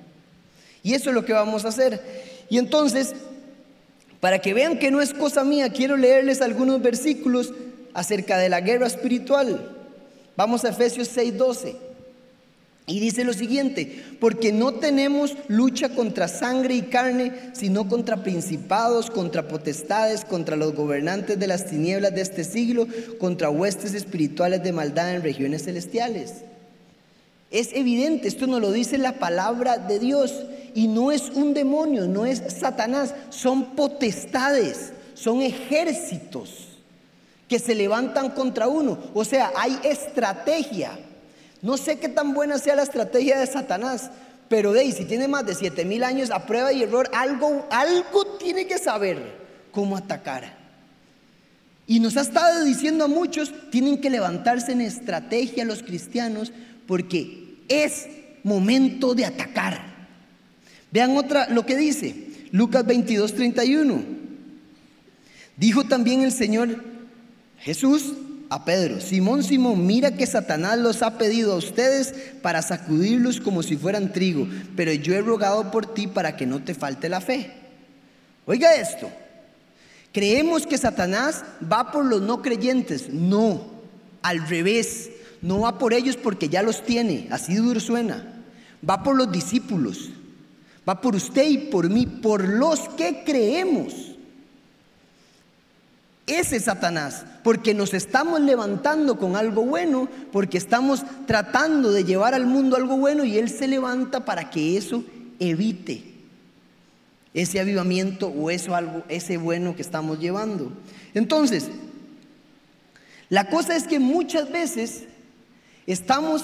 Y 0.81 0.95
eso 0.95 1.11
es 1.11 1.13
lo 1.13 1.23
que 1.23 1.33
vamos 1.33 1.65
a 1.65 1.67
hacer. 1.67 2.01
Y 2.49 2.57
entonces, 2.57 3.13
para 4.19 4.39
que 4.39 4.55
vean 4.55 4.79
que 4.79 4.89
no 4.89 5.01
es 5.01 5.13
cosa 5.13 5.43
mía, 5.43 5.69
quiero 5.69 5.97
leerles 5.97 6.41
algunos 6.41 6.81
versículos 6.81 7.53
acerca 7.93 8.39
de 8.39 8.49
la 8.49 8.59
guerra 8.59 8.87
espiritual. 8.87 9.75
Vamos 10.35 10.65
a 10.65 10.69
Efesios 10.69 11.15
6:12. 11.15 11.75
Y 12.87 12.99
dice 12.99 13.23
lo 13.23 13.33
siguiente, 13.33 14.03
porque 14.19 14.51
no 14.51 14.75
tenemos 14.75 15.35
lucha 15.47 15.89
contra 15.89 16.27
sangre 16.27 16.75
y 16.75 16.83
carne, 16.83 17.33
sino 17.53 17.89
contra 17.89 18.21
principados, 18.23 19.09
contra 19.09 19.47
potestades, 19.47 20.23
contra 20.23 20.55
los 20.55 20.75
gobernantes 20.75 21.39
de 21.39 21.47
las 21.47 21.65
tinieblas 21.65 22.13
de 22.13 22.21
este 22.21 22.43
siglo, 22.43 22.87
contra 23.19 23.49
huestes 23.49 23.95
espirituales 23.95 24.61
de 24.61 24.71
maldad 24.71 25.15
en 25.15 25.23
regiones 25.23 25.63
celestiales. 25.63 26.43
Es 27.49 27.69
evidente, 27.73 28.27
esto 28.27 28.45
nos 28.45 28.61
lo 28.61 28.71
dice 28.71 28.99
la 28.99 29.13
palabra 29.13 29.79
de 29.79 29.97
Dios, 29.97 30.45
y 30.75 30.87
no 30.87 31.11
es 31.11 31.29
un 31.29 31.55
demonio, 31.55 32.07
no 32.07 32.27
es 32.27 32.43
Satanás, 32.49 33.15
son 33.29 33.75
potestades, 33.75 34.91
son 35.15 35.41
ejércitos 35.41 36.67
que 37.47 37.57
se 37.57 37.73
levantan 37.73 38.31
contra 38.31 38.67
uno. 38.67 38.97
O 39.13 39.23
sea, 39.23 39.51
hay 39.55 39.79
estrategia. 39.83 40.99
No 41.65 41.77
sé 41.77 41.97
qué 41.97 42.09
tan 42.09 42.35
buena 42.35 42.59
sea 42.59 42.75
la 42.75 42.83
estrategia 42.83 43.39
de 43.39 43.47
Satanás, 43.47 44.11
pero 44.49 44.71
de 44.71 44.91
si 44.91 45.03
tiene 45.05 45.27
más 45.27 45.47
de 45.47 45.55
7 45.55 45.83
mil 45.83 46.03
años 46.03 46.29
a 46.29 46.45
prueba 46.45 46.71
y 46.71 46.83
error, 46.83 47.09
algo, 47.11 47.67
algo 47.71 48.37
tiene 48.37 48.67
que 48.67 48.77
saber 48.77 49.17
cómo 49.71 49.97
atacar. 49.97 50.55
Y 51.87 51.99
nos 51.99 52.17
ha 52.17 52.21
estado 52.21 52.63
diciendo 52.63 53.05
a 53.05 53.07
muchos, 53.07 53.51
tienen 53.71 53.99
que 53.99 54.11
levantarse 54.11 54.73
en 54.73 54.81
estrategia 54.81 55.65
los 55.65 55.81
cristianos 55.81 56.53
porque 56.85 57.55
es 57.67 58.09
momento 58.43 59.15
de 59.15 59.25
atacar. 59.25 60.07
Vean 60.91 61.17
otra 61.17 61.49
lo 61.49 61.65
que 61.65 61.75
dice 61.75 62.27
Lucas 62.51 62.85
22, 62.85 63.33
31. 63.33 64.03
Dijo 65.57 65.83
también 65.85 66.21
el 66.21 66.31
Señor 66.31 66.83
Jesús 67.57 68.13
a 68.49 68.63
Pedro, 68.63 69.01
Simón, 69.01 69.43
Simón, 69.43 69.85
mira 69.85 70.15
que 70.15 70.27
Satanás 70.27 70.77
los 70.77 71.01
ha 71.01 71.17
pedido 71.17 71.53
a 71.53 71.57
ustedes 71.57 72.13
para 72.41 72.61
sacudirlos 72.61 73.39
como 73.39 73.63
si 73.63 73.75
fueran 73.75 74.13
trigo, 74.13 74.47
pero 74.75 74.93
yo 74.93 75.15
he 75.15 75.21
rogado 75.21 75.71
por 75.71 75.93
ti 75.93 76.07
para 76.07 76.35
que 76.35 76.45
no 76.45 76.63
te 76.63 76.75
falte 76.75 77.09
la 77.09 77.21
fe. 77.21 77.53
Oiga 78.45 78.75
esto, 78.75 79.09
creemos 80.11 80.67
que 80.67 80.77
Satanás 80.77 81.43
va 81.71 81.91
por 81.91 82.05
los 82.05 82.21
no 82.21 82.41
creyentes, 82.41 83.09
no, 83.09 83.65
al 84.21 84.47
revés, 84.47 85.09
no 85.41 85.61
va 85.61 85.77
por 85.79 85.93
ellos 85.93 86.17
porque 86.17 86.49
ya 86.49 86.61
los 86.61 86.83
tiene, 86.83 87.27
así 87.31 87.55
duro 87.55 87.79
suena, 87.79 88.43
va 88.87 89.01
por 89.03 89.15
los 89.15 89.31
discípulos, 89.31 90.09
va 90.87 91.01
por 91.01 91.15
usted 91.15 91.47
y 91.47 91.57
por 91.57 91.89
mí, 91.89 92.05
por 92.05 92.47
los 92.47 92.81
que 92.89 93.23
creemos. 93.25 94.14
Ese 96.27 96.55
es 96.55 96.63
Satanás, 96.63 97.23
porque 97.43 97.75
nos 97.75 97.93
estamos 97.93 98.41
levantando 98.41 99.19
con 99.19 99.35
algo 99.35 99.63
bueno, 99.63 100.09
porque 100.31 100.57
estamos 100.57 101.03
tratando 101.27 101.91
de 101.91 102.03
llevar 102.03 102.33
al 102.33 102.47
mundo 102.47 102.75
algo 102.75 102.97
bueno 102.97 103.23
y 103.25 103.37
Él 103.37 103.49
se 103.49 103.67
levanta 103.67 104.25
para 104.25 104.49
que 104.49 104.75
eso 104.75 105.03
evite 105.39 106.15
ese 107.35 107.59
avivamiento 107.59 108.29
o 108.29 108.49
eso 108.49 108.75
algo, 108.75 109.03
ese 109.09 109.37
bueno 109.37 109.75
que 109.75 109.81
estamos 109.81 110.19
llevando. 110.19 110.71
Entonces, 111.13 111.69
la 113.29 113.49
cosa 113.49 113.75
es 113.75 113.83
que 113.83 113.99
muchas 113.99 114.49
veces 114.51 115.03
estamos 115.85 116.43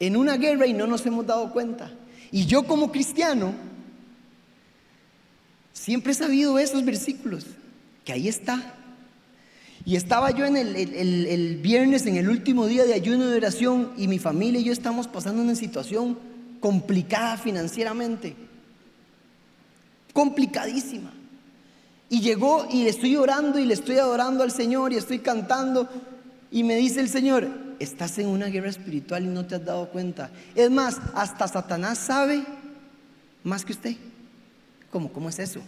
en 0.00 0.16
una 0.16 0.36
guerra 0.36 0.66
y 0.66 0.74
no 0.74 0.86
nos 0.86 1.06
hemos 1.06 1.24
dado 1.24 1.52
cuenta. 1.52 1.92
Y 2.30 2.46
yo 2.46 2.64
como 2.64 2.90
cristiano 2.90 3.54
siempre 5.72 6.12
he 6.12 6.14
sabido 6.16 6.58
esos 6.58 6.84
versículos, 6.84 7.46
que 8.04 8.12
ahí 8.12 8.28
está. 8.28 8.74
Y 9.88 9.96
estaba 9.96 10.32
yo 10.32 10.44
en 10.44 10.58
el, 10.58 11.60
viernes, 11.62 12.04
en 12.04 12.16
el 12.16 12.28
último 12.28 12.66
día 12.66 12.84
de 12.84 12.92
ayuno 12.92 13.26
de 13.26 13.38
oración, 13.38 13.92
y 13.96 14.06
mi 14.06 14.18
familia 14.18 14.60
y 14.60 14.64
yo 14.64 14.72
estamos 14.74 15.08
pasando 15.08 15.40
una 15.40 15.54
situación 15.54 16.18
complicada 16.60 17.38
financieramente. 17.38 18.36
Complicadísima. 20.12 21.10
Y 22.10 22.20
llegó 22.20 22.68
y 22.70 22.82
le 22.82 22.90
estoy 22.90 23.16
orando 23.16 23.58
y 23.58 23.64
le 23.64 23.72
estoy 23.72 23.96
adorando 23.96 24.44
al 24.44 24.50
Señor 24.50 24.92
y 24.92 24.96
estoy 24.96 25.20
cantando. 25.20 25.88
Y 26.50 26.64
me 26.64 26.76
dice 26.76 27.00
el 27.00 27.08
Señor, 27.08 27.48
estás 27.78 28.18
en 28.18 28.26
una 28.26 28.48
guerra 28.48 28.68
espiritual 28.68 29.24
y 29.24 29.28
no 29.28 29.46
te 29.46 29.54
has 29.54 29.64
dado 29.64 29.88
cuenta. 29.88 30.30
Es 30.54 30.70
más, 30.70 31.00
hasta 31.14 31.48
Satanás 31.48 31.96
sabe 31.96 32.44
más 33.42 33.64
que 33.64 33.72
usted. 33.72 33.96
¿Cómo? 34.90 35.10
¿Cómo 35.10 35.30
es 35.30 35.38
eso? 35.38 35.62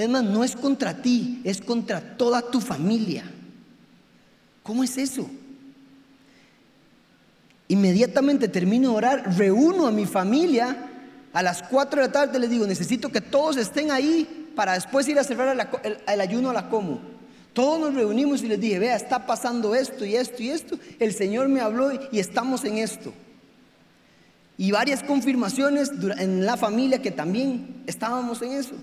Es 0.00 0.08
más, 0.08 0.24
no 0.24 0.42
es 0.42 0.56
contra 0.56 1.02
ti, 1.02 1.42
es 1.44 1.60
contra 1.60 2.00
toda 2.16 2.40
tu 2.40 2.58
familia. 2.62 3.22
¿Cómo 4.62 4.82
es 4.82 4.96
eso? 4.96 5.28
Inmediatamente 7.68 8.48
termino 8.48 8.92
de 8.92 8.96
orar, 8.96 9.36
reúno 9.36 9.86
a 9.86 9.90
mi 9.90 10.06
familia. 10.06 10.86
A 11.34 11.42
las 11.42 11.62
4 11.62 12.00
de 12.00 12.06
la 12.06 12.12
tarde 12.12 12.38
les 12.38 12.48
digo, 12.48 12.66
necesito 12.66 13.10
que 13.10 13.20
todos 13.20 13.58
estén 13.58 13.90
ahí 13.90 14.50
para 14.56 14.72
después 14.72 15.06
ir 15.06 15.18
a 15.18 15.24
cerrar 15.24 15.70
el, 15.84 16.20
ayuno 16.20 16.48
a 16.48 16.54
la 16.54 16.70
como. 16.70 17.02
Todos 17.52 17.78
nos 17.78 17.94
reunimos 17.94 18.42
y 18.42 18.48
les 18.48 18.58
dije, 18.58 18.78
vea, 18.78 18.96
está 18.96 19.26
pasando 19.26 19.74
esto 19.74 20.06
y 20.06 20.16
esto 20.16 20.42
y 20.42 20.48
esto. 20.48 20.78
El 20.98 21.12
Señor 21.12 21.48
me 21.48 21.60
habló 21.60 21.90
y 22.10 22.18
estamos 22.20 22.64
en 22.64 22.78
esto. 22.78 23.12
Y 24.56 24.70
varias 24.70 25.02
confirmaciones 25.02 25.92
en 26.16 26.46
la 26.46 26.56
familia 26.56 27.02
que 27.02 27.10
también 27.10 27.82
estábamos 27.86 28.40
en 28.40 28.52
eso. 28.52 28.76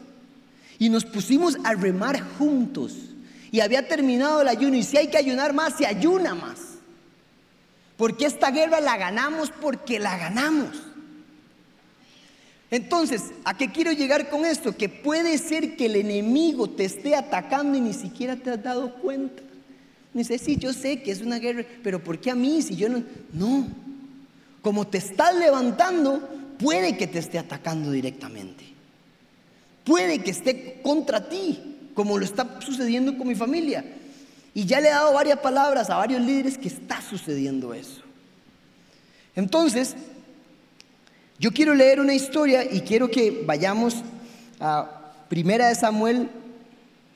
Y 0.80 0.90
nos 0.90 1.06
pusimos 1.06 1.58
a 1.64 1.74
remar 1.74 2.22
juntos. 2.38 2.94
Y 3.52 3.62
había 3.62 3.88
terminado 3.88 4.42
el 4.42 4.48
ayuno. 4.48 4.76
Y 4.76 4.84
si 4.84 4.98
hay 4.98 5.08
que 5.08 5.18
ayunar 5.18 5.54
más, 5.54 5.78
se 5.78 5.86
ayuna 5.86 6.36
más. 6.36 6.60
Porque 7.96 8.26
esta 8.26 8.52
guerra 8.52 8.80
la 8.80 8.98
ganamos 8.98 9.50
porque 9.50 10.00
la 10.00 10.18
ganamos. 10.18 10.70
Entonces, 12.70 13.32
¿a 13.46 13.58
qué 13.58 13.72
quiero 13.72 13.92
llegar 13.92 14.30
con 14.30 14.46
esto? 14.46 14.76
Que 14.76 14.90
puede 14.90 15.38
ser 15.38 15.78
que 15.78 15.86
el 15.86 15.96
enemigo 15.96 16.70
te 16.70 16.86
esté 16.86 17.16
atacando 17.16 17.78
y 17.78 17.82
ni 17.82 17.94
siquiera 17.94 18.36
te 18.36 18.52
has 18.52 18.62
dado 18.62 18.94
cuenta. 18.96 19.42
Dice, 20.14 20.38
sí, 20.38 20.58
yo 20.58 20.74
sé 20.74 21.02
que 21.02 21.12
es 21.12 21.22
una 21.22 21.40
guerra, 21.40 21.64
pero 21.82 22.04
¿por 22.04 22.20
qué 22.20 22.32
a 22.32 22.36
mí 22.36 22.62
si 22.62 22.76
yo 22.76 22.90
no? 22.90 23.04
No. 23.32 23.68
Como 24.62 24.86
te 24.86 24.98
estás 24.98 25.34
levantando, 25.36 26.28
puede 26.60 26.98
que 26.98 27.08
te 27.08 27.20
esté 27.20 27.40
atacando 27.40 27.92
directamente 27.92 28.77
puede 29.88 30.20
que 30.20 30.32
esté 30.32 30.82
contra 30.84 31.30
ti, 31.30 31.92
como 31.94 32.18
lo 32.18 32.26
está 32.26 32.60
sucediendo 32.60 33.18
con 33.18 33.26
mi 33.26 33.36
familia. 33.36 33.86
Y 34.54 34.66
ya 34.66 34.82
le 34.82 34.90
he 34.90 34.92
dado 34.92 35.14
varias 35.14 35.40
palabras 35.40 35.90
a 35.90 35.96
varios 35.96 36.22
líderes 36.22 36.58
que 36.58 36.68
está 36.68 37.02
sucediendo 37.02 37.74
eso. 37.74 38.02
Entonces, 39.34 39.96
yo 41.40 41.52
quiero 41.54 41.74
leer 41.74 42.02
una 42.02 42.14
historia 42.14 42.66
y 42.70 42.82
quiero 42.82 43.10
que 43.10 43.44
vayamos 43.46 43.96
a 44.60 45.14
Primera 45.30 45.70
de 45.70 45.76
Samuel, 45.76 46.30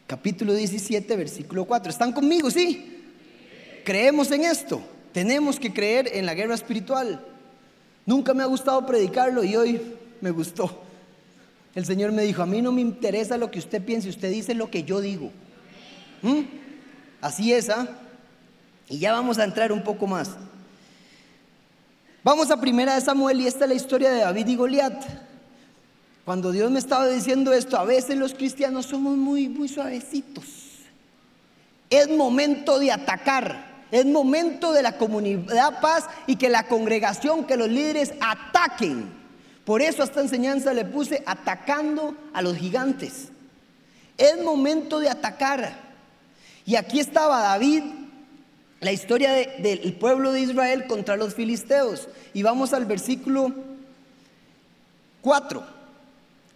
capítulo 0.08 0.54
17, 0.54 1.16
versículo 1.18 1.66
4. 1.66 1.92
¿Están 1.92 2.14
conmigo? 2.14 2.50
Sí. 2.50 3.04
Creemos 3.84 4.32
en 4.32 4.46
esto. 4.46 4.82
Tenemos 5.12 5.60
que 5.60 5.74
creer 5.74 6.10
en 6.14 6.26
la 6.26 6.36
guerra 6.36 6.56
espiritual. 6.56 7.26
Nunca 8.06 8.34
me 8.34 8.44
ha 8.44 8.48
gustado 8.48 8.86
predicarlo 8.86 9.44
y 9.44 9.56
hoy 9.56 9.82
me 10.22 10.32
gustó. 10.32 10.91
El 11.74 11.86
Señor 11.86 12.12
me 12.12 12.24
dijo, 12.24 12.42
a 12.42 12.46
mí 12.46 12.62
no 12.62 12.72
me 12.72 12.82
interesa 12.82 13.38
lo 13.38 13.50
que 13.50 13.60
usted 13.60 13.84
piense, 13.84 14.10
usted 14.10 14.30
dice 14.30 14.54
lo 14.54 14.70
que 14.70 14.84
yo 14.84 15.00
digo. 15.00 15.32
¿Mm? 16.22 16.42
Así 17.22 17.54
es, 17.54 17.70
¿ah? 17.70 17.88
Y 18.90 19.00
ya 19.00 19.14
vamos 19.14 19.38
a 19.38 19.46
entrar 19.46 19.72
un 19.72 19.84
poco 19.84 20.06
más. 20.06 20.32
Vamos 22.24 22.52
a 22.52 22.60
primera 22.60 22.96
de 22.96 23.02
Samuel 23.02 23.42
y 23.42 23.48
esta 23.48 23.66
es 23.66 23.70
la 23.70 23.76
historia 23.76 24.12
de 24.12 24.20
David 24.20 24.48
y 24.48 24.56
Goliat. 24.56 25.04
Cuando 26.26 26.52
Dios 26.52 26.70
me 26.70 26.80
estaba 26.80 27.08
diciendo 27.08 27.54
esto, 27.54 27.78
a 27.78 27.86
veces 27.86 28.18
los 28.18 28.34
cristianos 28.34 28.86
somos 28.86 29.18
muy, 29.18 29.48
muy 29.48 29.68
suavecitos. 29.68 30.46
Es 31.90 32.10
momento 32.10 32.80
de 32.80 32.92
atacar. 32.92 33.72
Es 33.92 34.06
momento 34.06 34.72
de 34.72 34.84
la 34.84 34.98
comunidad 34.98 35.82
paz 35.82 36.06
y 36.28 36.38
que 36.38 36.50
la 36.50 36.68
congregación, 36.68 37.46
que 37.46 37.58
los 37.58 37.70
líderes 37.70 38.14
ataquen. 38.22 39.21
Por 39.66 39.82
eso 39.82 40.02
a 40.02 40.06
esta 40.06 40.22
enseñanza 40.22 40.74
le 40.74 40.86
puse 40.86 41.24
atacando 41.26 42.16
a 42.34 42.42
los 42.42 42.58
gigantes. 42.58 43.30
Es 44.18 44.42
momento 44.44 45.00
de 45.00 45.10
atacar. 45.10 45.92
Y 46.66 46.76
aquí 46.76 47.00
estaba 47.00 47.42
David 47.42 47.84
la 48.80 48.92
historia 48.92 49.32
del 49.32 49.94
pueblo 49.94 50.32
de 50.32 50.42
Israel 50.42 50.88
contra 50.88 51.16
los 51.16 51.36
filisteos. 51.36 52.08
Y 52.34 52.42
vamos 52.42 52.74
al 52.74 52.86
versículo 52.86 53.54
4. 55.22 55.64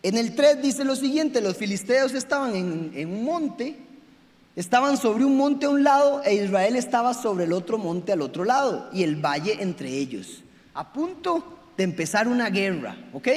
En 0.01 0.17
el 0.17 0.35
3 0.35 0.61
dice 0.61 0.83
lo 0.83 0.95
siguiente, 0.95 1.41
los 1.41 1.55
filisteos 1.55 2.13
estaban 2.13 2.55
en, 2.55 2.91
en, 2.95 3.09
un 3.09 3.23
monte, 3.23 3.75
estaban 4.55 4.97
sobre 4.97 5.25
un 5.25 5.37
monte 5.37 5.67
a 5.67 5.69
un 5.69 5.83
lado 5.83 6.23
e 6.23 6.35
Israel 6.35 6.75
estaba 6.75 7.13
sobre 7.13 7.45
el 7.45 7.53
otro 7.53 7.77
monte 7.77 8.11
al 8.11 8.21
otro 8.21 8.43
lado 8.43 8.89
y 8.91 9.03
el 9.03 9.15
valle 9.15 9.57
entre 9.61 9.89
ellos, 9.89 10.43
a 10.73 10.93
punto 10.93 11.54
de 11.77 11.83
empezar 11.83 12.27
una 12.27 12.49
guerra, 12.49 12.97
¿ok? 13.13 13.27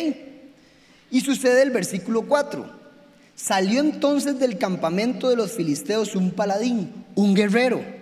Y 1.11 1.21
sucede 1.21 1.63
el 1.63 1.71
versículo 1.71 2.23
4. 2.23 2.79
Salió 3.35 3.81
entonces 3.81 4.39
del 4.39 4.59
campamento 4.59 5.29
de 5.29 5.37
los 5.37 5.53
filisteos 5.53 6.17
un 6.17 6.33
paladín, 6.33 6.93
un 7.15 7.35
guerrero 7.35 7.99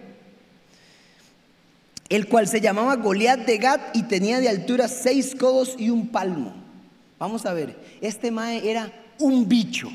el 2.08 2.28
cual 2.28 2.46
se 2.46 2.60
llamaba 2.60 2.96
Goliat 2.96 3.40
de 3.40 3.58
Gat 3.58 3.96
y 3.96 4.04
tenía 4.04 4.40
de 4.40 4.48
altura 4.48 4.88
seis 4.88 5.34
codos 5.34 5.74
y 5.78 5.90
un 5.90 6.08
palmo. 6.08 6.54
Vamos 7.18 7.46
a 7.46 7.52
ver, 7.52 7.76
este 8.00 8.30
mae 8.30 8.68
era 8.68 8.92
un 9.18 9.48
bicho 9.48 9.88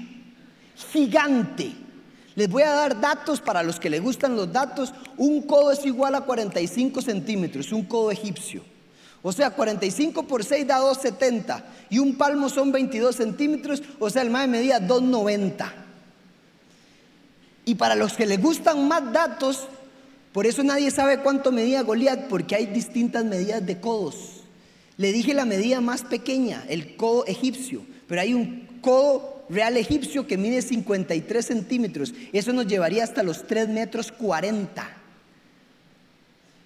gigante. 0.92 1.72
Les 2.36 2.50
voy 2.50 2.64
a 2.64 2.72
dar 2.72 3.00
datos 3.00 3.40
para 3.40 3.64
los 3.64 3.80
que 3.80 3.90
les 3.90 4.02
gustan 4.02 4.36
los 4.36 4.52
datos. 4.52 4.94
Un 5.18 5.42
codo 5.44 5.72
es 5.72 5.86
igual 5.86 6.16
a 6.16 6.22
45 6.22 7.02
centímetros, 7.02 7.72
un 7.72 7.84
codo 7.84 8.12
egipcio. 8.12 8.64
O 9.24 9.32
sea, 9.32 9.52
45 9.52 10.24
por 10.24 10.44
6 10.44 10.66
da 10.66 10.78
270 10.80 11.64
y 11.90 12.00
un 12.00 12.16
palmo 12.16 12.50
son 12.50 12.72
22 12.72 13.16
centímetros, 13.16 13.84
o 14.00 14.10
sea, 14.10 14.24
el 14.24 14.32
mae 14.32 14.48
medía 14.48 14.80
290. 14.80 15.74
Y 17.66 17.76
para 17.76 17.96
los 17.96 18.14
que 18.14 18.26
les 18.26 18.42
gustan 18.42 18.88
más 18.88 19.14
datos, 19.14 19.68
por 20.34 20.48
eso 20.48 20.64
nadie 20.64 20.90
sabe 20.90 21.20
cuánto 21.20 21.52
medía 21.52 21.84
Goliat, 21.84 22.28
porque 22.28 22.56
hay 22.56 22.66
distintas 22.66 23.24
medidas 23.24 23.66
de 23.66 23.80
codos. 23.80 24.42
Le 24.98 25.12
dije 25.12 25.34
la 25.34 25.46
medida 25.46 25.82
más 25.82 26.04
pequeña, 26.04 26.64
el 26.68 26.96
codo 26.96 27.26
egipcio, 27.26 27.86
pero 28.08 28.22
hay 28.22 28.34
un 28.34 28.68
codo 28.82 29.46
real 29.50 29.78
egipcio 29.78 30.26
que 30.26 30.38
mide 30.38 30.62
53 30.62 31.46
centímetros. 31.46 32.14
Eso 32.34 32.54
nos 32.54 32.66
llevaría 32.68 33.04
hasta 33.04 33.22
los 33.22 33.46
3 33.46 33.70
metros 33.70 34.12
40. 34.12 35.01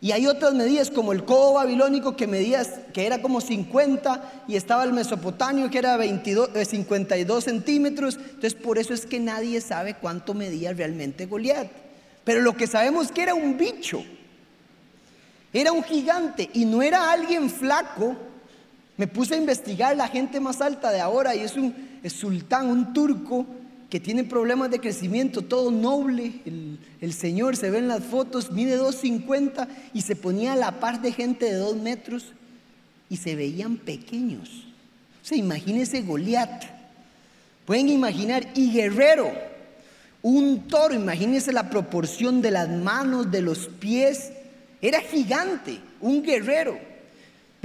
Y 0.06 0.12
hay 0.12 0.28
otras 0.28 0.54
medidas 0.54 0.92
como 0.92 1.14
el 1.14 1.26
codo 1.26 1.54
babilónico 1.54 2.16
que 2.16 2.28
medía, 2.28 2.62
que 2.94 3.08
era 3.08 3.24
como 3.24 3.42
50 3.42 4.44
y 4.48 4.56
estaba 4.56 4.84
el 4.84 4.94
mesopotamio 4.94 5.72
que 5.72 5.80
era 5.80 5.98
22, 5.98 6.50
52 6.64 7.38
eh, 7.40 7.50
centímetros. 7.50 8.18
Entonces 8.18 8.54
por 8.54 8.78
eso 8.78 8.94
es 8.94 9.08
que 9.08 9.20
nadie 9.20 9.60
sabe 9.62 9.96
cuánto 9.96 10.36
medía 10.36 10.74
realmente 10.74 11.26
Goliat. 11.26 11.72
Pero 12.24 12.42
lo 12.42 12.56
que 12.56 12.68
sabemos 12.68 13.08
es 13.08 13.12
que 13.14 13.24
era 13.24 13.34
un 13.34 13.58
bicho. 13.58 14.04
Era 15.52 15.72
un 15.72 15.82
gigante 15.82 16.52
y 16.54 16.66
no 16.66 16.84
era 16.84 17.12
alguien 17.12 17.50
flaco. 17.50 18.16
Me 18.98 19.08
puse 19.08 19.34
a 19.34 19.38
investigar 19.38 19.98
la 19.98 20.08
gente 20.08 20.40
más 20.40 20.62
alta 20.62 20.92
de 20.92 21.02
ahora 21.02 21.36
y 21.36 21.40
es 21.40 21.56
un 21.56 22.00
sultán, 22.08 22.68
un 22.68 22.94
turco 22.94 23.48
que 23.90 24.00
tiene 24.00 24.24
problemas 24.24 24.72
de 24.72 24.80
crecimiento, 24.80 25.42
todo 25.42 25.72
noble. 25.72 26.42
El, 26.46 26.80
el 27.02 27.14
señor 27.14 27.56
se 27.56 27.70
ve 27.70 27.78
en 27.78 27.88
las 27.88 28.04
fotos, 28.04 28.52
mide 28.52 28.80
2,50 28.80 29.68
y 29.94 30.02
se 30.02 30.16
ponía 30.16 30.54
a 30.54 30.58
la 30.58 30.80
par 30.80 31.02
de 31.02 31.12
gente 31.12 31.46
de 31.46 31.56
2 31.56 31.78
metros 31.78 32.34
y 33.10 33.18
se 33.18 33.36
veían 33.36 33.78
pequeños. 33.78 34.66
O 35.22 35.28
sea, 35.28 35.38
imagínense 35.38 36.02
Goliat. 36.02 36.66
Pueden 37.66 37.90
imaginar, 37.90 38.48
y 38.54 38.72
guerrero. 38.72 39.32
Un 40.22 40.68
toro, 40.68 40.94
imagínense 40.94 41.52
la 41.52 41.70
proporción 41.70 42.42
de 42.42 42.52
las 42.52 42.70
manos, 42.70 43.32
de 43.32 43.42
los 43.42 43.68
pies. 43.68 44.32
Era 44.82 45.02
gigante, 45.02 45.80
un 46.00 46.24
guerrero. 46.24 46.78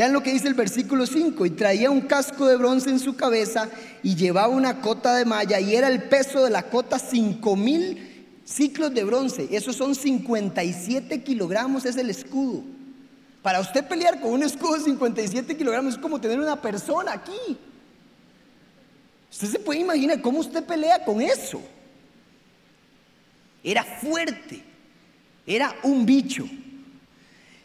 Vean 0.00 0.14
lo 0.14 0.22
que 0.22 0.32
dice 0.32 0.48
el 0.48 0.54
versículo 0.54 1.04
5, 1.04 1.44
y 1.44 1.50
traía 1.50 1.90
un 1.90 2.00
casco 2.00 2.46
de 2.46 2.56
bronce 2.56 2.88
en 2.88 2.98
su 2.98 3.16
cabeza 3.16 3.68
y 4.02 4.14
llevaba 4.14 4.48
una 4.48 4.80
cota 4.80 5.14
de 5.14 5.26
malla 5.26 5.60
y 5.60 5.76
era 5.76 5.88
el 5.88 6.04
peso 6.04 6.42
de 6.42 6.48
la 6.48 6.62
cota 6.70 6.98
cinco 6.98 7.54
mil 7.54 8.40
ciclos 8.46 8.94
de 8.94 9.04
bronce. 9.04 9.46
Esos 9.50 9.76
son 9.76 9.94
57 9.94 11.22
kilogramos, 11.22 11.84
es 11.84 11.98
el 11.98 12.08
escudo. 12.08 12.62
Para 13.42 13.60
usted 13.60 13.86
pelear 13.86 14.22
con 14.22 14.30
un 14.30 14.42
escudo 14.42 14.78
de 14.78 14.84
57 14.84 15.54
kilogramos 15.54 15.92
es 15.92 16.00
como 16.00 16.18
tener 16.18 16.40
una 16.40 16.62
persona 16.62 17.12
aquí. 17.12 17.58
Usted 19.30 19.48
se 19.48 19.58
puede 19.58 19.80
imaginar 19.80 20.22
cómo 20.22 20.38
usted 20.38 20.64
pelea 20.64 21.04
con 21.04 21.20
eso. 21.20 21.60
Era 23.62 23.84
fuerte, 23.84 24.62
era 25.46 25.76
un 25.82 26.06
bicho. 26.06 26.46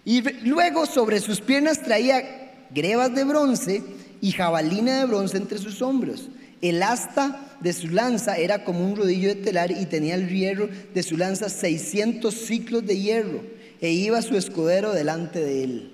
Y 0.06 0.22
luego 0.48 0.86
sobre 0.86 1.20
sus 1.20 1.42
piernas 1.42 1.82
traía 1.82 2.54
grebas 2.70 3.14
de 3.14 3.24
bronce 3.24 3.84
y 4.22 4.32
jabalina 4.32 5.00
de 5.00 5.06
bronce 5.06 5.38
entre 5.38 5.58
sus 5.58 5.82
hombros. 5.82 6.30
El 6.62 6.84
asta 6.84 7.58
de 7.60 7.74
su 7.74 7.88
lanza 7.88 8.38
era 8.38 8.64
como 8.64 8.86
un 8.86 8.96
rodillo 8.96 9.30
de 9.30 9.36
telar 9.36 9.72
y 9.72 9.86
tenía 9.88 10.16
el 10.16 10.30
hierro 10.30 10.70
de 10.94 11.04
su 11.04 11.18
lanza 11.18 11.50
600 11.50 12.34
ciclos 12.34 12.86
de 12.86 13.00
hierro 13.00 13.42
e 13.82 13.92
iba 13.92 14.22
su 14.22 14.38
escudero 14.38 14.94
delante 14.94 15.40
de 15.40 15.64
él. 15.64 15.92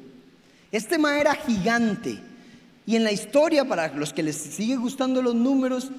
Este 0.71 0.97
ma 0.97 1.19
era 1.19 1.33
gigante 1.35 2.19
y 2.85 2.95
en 2.95 3.03
la 3.03 3.11
historia, 3.11 3.65
para 3.65 3.93
los 3.95 4.11
que 4.11 4.23
les 4.23 4.35
sigue 4.35 4.75
gustando 4.75 5.21
los 5.21 5.35
números, 5.35 5.91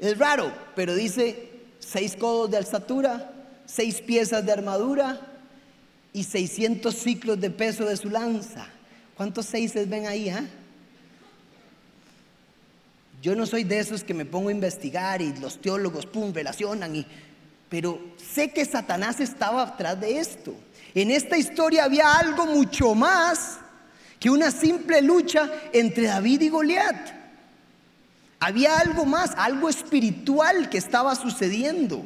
es 0.00 0.16
raro, 0.16 0.52
pero 0.74 0.94
dice 0.94 1.48
seis 1.78 2.16
codos 2.16 2.50
de 2.50 2.56
alzatura, 2.56 3.32
seis 3.66 4.00
piezas 4.00 4.46
de 4.46 4.52
armadura 4.52 5.27
y 6.12 6.24
600 6.24 6.94
ciclos 6.94 7.40
de 7.40 7.50
peso 7.50 7.84
de 7.84 7.96
su 7.96 8.10
lanza. 8.10 8.68
¿Cuántos 9.16 9.46
seises 9.46 9.88
ven 9.88 10.06
ahí? 10.06 10.28
Ah? 10.30 10.44
Yo 13.20 13.34
no 13.34 13.46
soy 13.46 13.64
de 13.64 13.78
esos 13.78 14.04
que 14.04 14.14
me 14.14 14.24
pongo 14.24 14.48
a 14.48 14.52
investigar 14.52 15.20
y 15.20 15.34
los 15.36 15.60
teólogos, 15.60 16.06
pum, 16.06 16.32
relacionan, 16.32 16.94
y, 16.94 17.06
pero 17.68 18.00
sé 18.16 18.50
que 18.50 18.64
Satanás 18.64 19.18
estaba 19.20 19.62
atrás 19.62 20.00
de 20.00 20.18
esto. 20.18 20.54
En 20.94 21.10
esta 21.10 21.36
historia 21.36 21.84
había 21.84 22.12
algo 22.12 22.46
mucho 22.46 22.94
más 22.94 23.58
que 24.20 24.30
una 24.30 24.50
simple 24.50 25.02
lucha 25.02 25.50
entre 25.72 26.06
David 26.06 26.42
y 26.42 26.48
Goliat. 26.48 27.10
Había 28.40 28.78
algo 28.78 29.04
más, 29.04 29.32
algo 29.36 29.68
espiritual 29.68 30.70
que 30.70 30.78
estaba 30.78 31.14
sucediendo. 31.16 32.04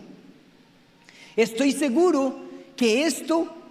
Estoy 1.36 1.72
seguro 1.72 2.40
que 2.74 3.04
esto 3.04 3.61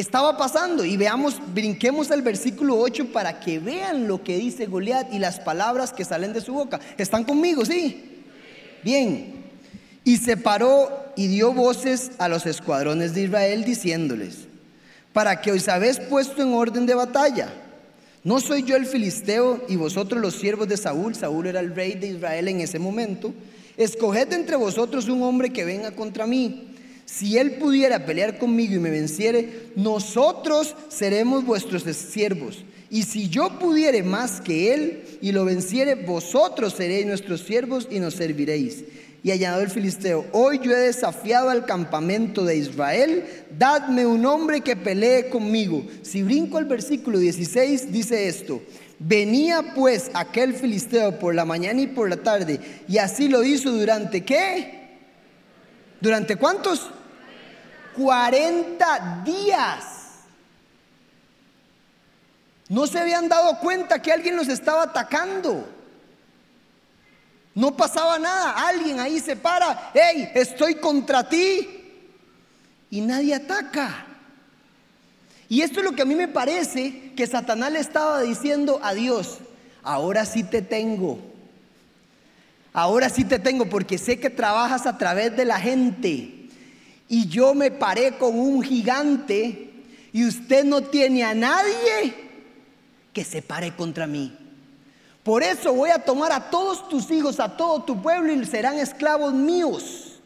estaba 0.00 0.36
pasando 0.36 0.84
y 0.84 0.96
veamos, 0.96 1.40
brinquemos 1.52 2.10
al 2.12 2.22
versículo 2.22 2.78
8 2.78 3.12
para 3.12 3.40
que 3.40 3.58
vean 3.58 4.06
lo 4.06 4.22
que 4.22 4.36
dice 4.36 4.66
Goliat 4.66 5.12
y 5.12 5.18
las 5.18 5.40
palabras 5.40 5.92
que 5.92 6.04
salen 6.04 6.32
de 6.32 6.40
su 6.40 6.52
boca. 6.52 6.78
¿Están 6.96 7.24
conmigo? 7.24 7.64
Sí. 7.64 8.22
Bien. 8.84 9.34
Y 10.04 10.18
se 10.18 10.36
paró 10.36 11.12
y 11.16 11.26
dio 11.26 11.52
voces 11.52 12.12
a 12.18 12.28
los 12.28 12.46
escuadrones 12.46 13.12
de 13.12 13.22
Israel 13.22 13.64
diciéndoles, 13.64 14.46
para 15.12 15.40
que 15.40 15.50
os 15.50 15.68
habéis 15.68 15.98
puesto 15.98 16.42
en 16.42 16.54
orden 16.54 16.86
de 16.86 16.94
batalla. 16.94 17.52
No 18.22 18.40
soy 18.40 18.62
yo 18.62 18.76
el 18.76 18.86
filisteo 18.86 19.64
y 19.68 19.74
vosotros 19.74 20.22
los 20.22 20.34
siervos 20.34 20.68
de 20.68 20.76
Saúl. 20.76 21.16
Saúl 21.16 21.48
era 21.48 21.58
el 21.58 21.74
rey 21.74 21.94
de 21.94 22.06
Israel 22.06 22.46
en 22.46 22.60
ese 22.60 22.78
momento. 22.78 23.34
Escoged 23.76 24.32
entre 24.32 24.56
vosotros 24.56 25.08
un 25.08 25.22
hombre 25.22 25.50
que 25.50 25.64
venga 25.64 25.90
contra 25.90 26.26
mí 26.26 26.68
si 27.08 27.38
él 27.38 27.52
pudiera 27.52 28.04
pelear 28.04 28.36
conmigo 28.36 28.74
y 28.74 28.78
me 28.78 28.90
venciere, 28.90 29.70
nosotros 29.76 30.76
seremos 30.90 31.42
vuestros 31.46 31.84
siervos. 31.84 32.66
Y 32.90 33.04
si 33.04 33.30
yo 33.30 33.58
pudiere 33.58 34.02
más 34.02 34.42
que 34.42 34.74
él 34.74 35.04
y 35.22 35.32
lo 35.32 35.46
venciere, 35.46 35.94
vosotros 35.94 36.74
seréis 36.74 37.06
nuestros 37.06 37.40
siervos 37.40 37.88
y 37.90 37.98
nos 37.98 38.12
serviréis. 38.12 38.84
Y 39.22 39.30
añadió 39.30 39.62
el 39.62 39.70
filisteo, 39.70 40.26
hoy 40.32 40.60
yo 40.62 40.72
he 40.72 40.80
desafiado 40.80 41.48
al 41.48 41.64
campamento 41.64 42.44
de 42.44 42.58
Israel, 42.58 43.24
dadme 43.58 44.04
un 44.04 44.26
hombre 44.26 44.60
que 44.60 44.76
pelee 44.76 45.30
conmigo. 45.30 45.82
Si 46.02 46.22
brinco 46.22 46.58
al 46.58 46.66
versículo 46.66 47.18
16, 47.18 47.90
dice 47.90 48.28
esto, 48.28 48.60
Venía 48.98 49.74
pues 49.74 50.10
aquel 50.12 50.52
filisteo 50.52 51.18
por 51.18 51.34
la 51.34 51.46
mañana 51.46 51.80
y 51.80 51.86
por 51.86 52.10
la 52.10 52.18
tarde, 52.18 52.60
y 52.86 52.98
así 52.98 53.28
lo 53.28 53.42
hizo 53.44 53.70
durante 53.70 54.26
qué? 54.26 54.98
¿Durante 56.02 56.36
cuántos? 56.36 56.90
40 57.98 59.22
días. 59.24 59.84
No 62.68 62.86
se 62.86 62.98
habían 63.00 63.28
dado 63.28 63.58
cuenta 63.58 64.00
que 64.00 64.12
alguien 64.12 64.36
los 64.36 64.48
estaba 64.48 64.84
atacando. 64.84 65.68
No 67.54 67.76
pasaba 67.76 68.18
nada. 68.18 68.68
Alguien 68.68 69.00
ahí 69.00 69.18
se 69.18 69.34
para. 69.34 69.90
Hey, 69.92 70.30
estoy 70.34 70.76
contra 70.76 71.28
ti. 71.28 71.68
Y 72.90 73.00
nadie 73.00 73.34
ataca. 73.34 74.06
Y 75.48 75.62
esto 75.62 75.80
es 75.80 75.84
lo 75.84 75.92
que 75.92 76.02
a 76.02 76.06
mí 76.06 76.14
me 76.14 76.28
parece 76.28 77.12
que 77.16 77.26
Satanás 77.26 77.72
le 77.72 77.80
estaba 77.80 78.20
diciendo 78.20 78.80
a 78.82 78.94
Dios. 78.94 79.38
Ahora 79.82 80.24
sí 80.24 80.44
te 80.44 80.62
tengo. 80.62 81.18
Ahora 82.74 83.08
sí 83.08 83.24
te 83.24 83.38
tengo 83.38 83.68
porque 83.68 83.96
sé 83.98 84.20
que 84.20 84.30
trabajas 84.30 84.86
a 84.86 84.98
través 84.98 85.34
de 85.36 85.46
la 85.46 85.58
gente. 85.58 86.37
Y 87.08 87.26
yo 87.28 87.54
me 87.54 87.70
paré 87.70 88.18
con 88.18 88.38
un 88.38 88.62
gigante 88.62 89.70
y 90.12 90.26
usted 90.26 90.64
no 90.64 90.82
tiene 90.82 91.24
a 91.24 91.34
nadie 91.34 92.14
que 93.12 93.24
se 93.24 93.42
pare 93.42 93.74
contra 93.74 94.06
mí. 94.06 94.36
Por 95.22 95.42
eso 95.42 95.74
voy 95.74 95.90
a 95.90 95.98
tomar 95.98 96.32
a 96.32 96.50
todos 96.50 96.88
tus 96.88 97.10
hijos, 97.10 97.40
a 97.40 97.56
todo 97.56 97.82
tu 97.82 98.00
pueblo 98.00 98.32
y 98.32 98.44
serán 98.46 98.78
esclavos 98.78 99.34
míos. 99.34 100.20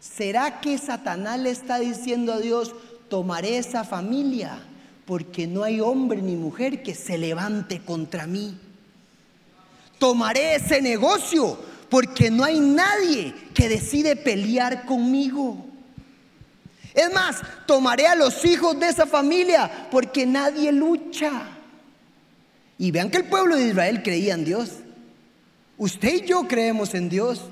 ¿Será 0.00 0.60
que 0.60 0.78
Satanás 0.78 1.38
le 1.38 1.50
está 1.50 1.78
diciendo 1.78 2.32
a 2.32 2.40
Dios, 2.40 2.74
tomaré 3.08 3.58
esa 3.58 3.84
familia 3.84 4.58
porque 5.04 5.46
no 5.46 5.62
hay 5.62 5.80
hombre 5.80 6.20
ni 6.20 6.34
mujer 6.34 6.82
que 6.82 6.94
se 6.94 7.18
levante 7.18 7.80
contra 7.80 8.26
mí? 8.26 8.58
Tomaré 9.98 10.56
ese 10.56 10.82
negocio 10.82 11.56
porque 11.88 12.30
no 12.30 12.42
hay 12.42 12.58
nadie 12.58 13.32
que 13.54 13.68
decide 13.68 14.16
pelear 14.16 14.84
conmigo. 14.86 15.71
Es 16.94 17.12
más, 17.12 17.40
tomaré 17.66 18.06
a 18.06 18.14
los 18.14 18.44
hijos 18.44 18.78
de 18.78 18.88
esa 18.88 19.06
familia 19.06 19.88
porque 19.90 20.26
nadie 20.26 20.72
lucha. 20.72 21.30
Y 22.78 22.90
vean 22.90 23.10
que 23.10 23.18
el 23.18 23.24
pueblo 23.24 23.56
de 23.56 23.68
Israel 23.68 24.02
creía 24.02 24.34
en 24.34 24.44
Dios. 24.44 24.70
Usted 25.78 26.14
y 26.14 26.26
yo 26.26 26.46
creemos 26.46 26.94
en 26.94 27.08
Dios. 27.08 27.42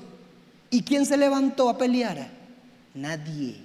¿Y 0.69 0.83
quién 0.83 1.05
se 1.05 1.17
levantó 1.17 1.69
a 1.69 1.77
pelear? 1.77 2.29
Nadie. 2.93 3.57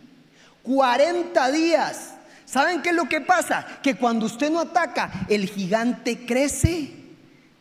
40 0.62 1.52
días. 1.52 2.14
¿Saben 2.44 2.82
qué 2.82 2.90
es 2.90 2.94
lo 2.94 3.08
que 3.08 3.20
pasa? 3.20 3.66
Que 3.82 3.96
cuando 3.96 4.26
usted 4.26 4.50
no 4.50 4.60
ataca, 4.60 5.26
el 5.28 5.48
gigante 5.48 6.24
crece, 6.24 6.90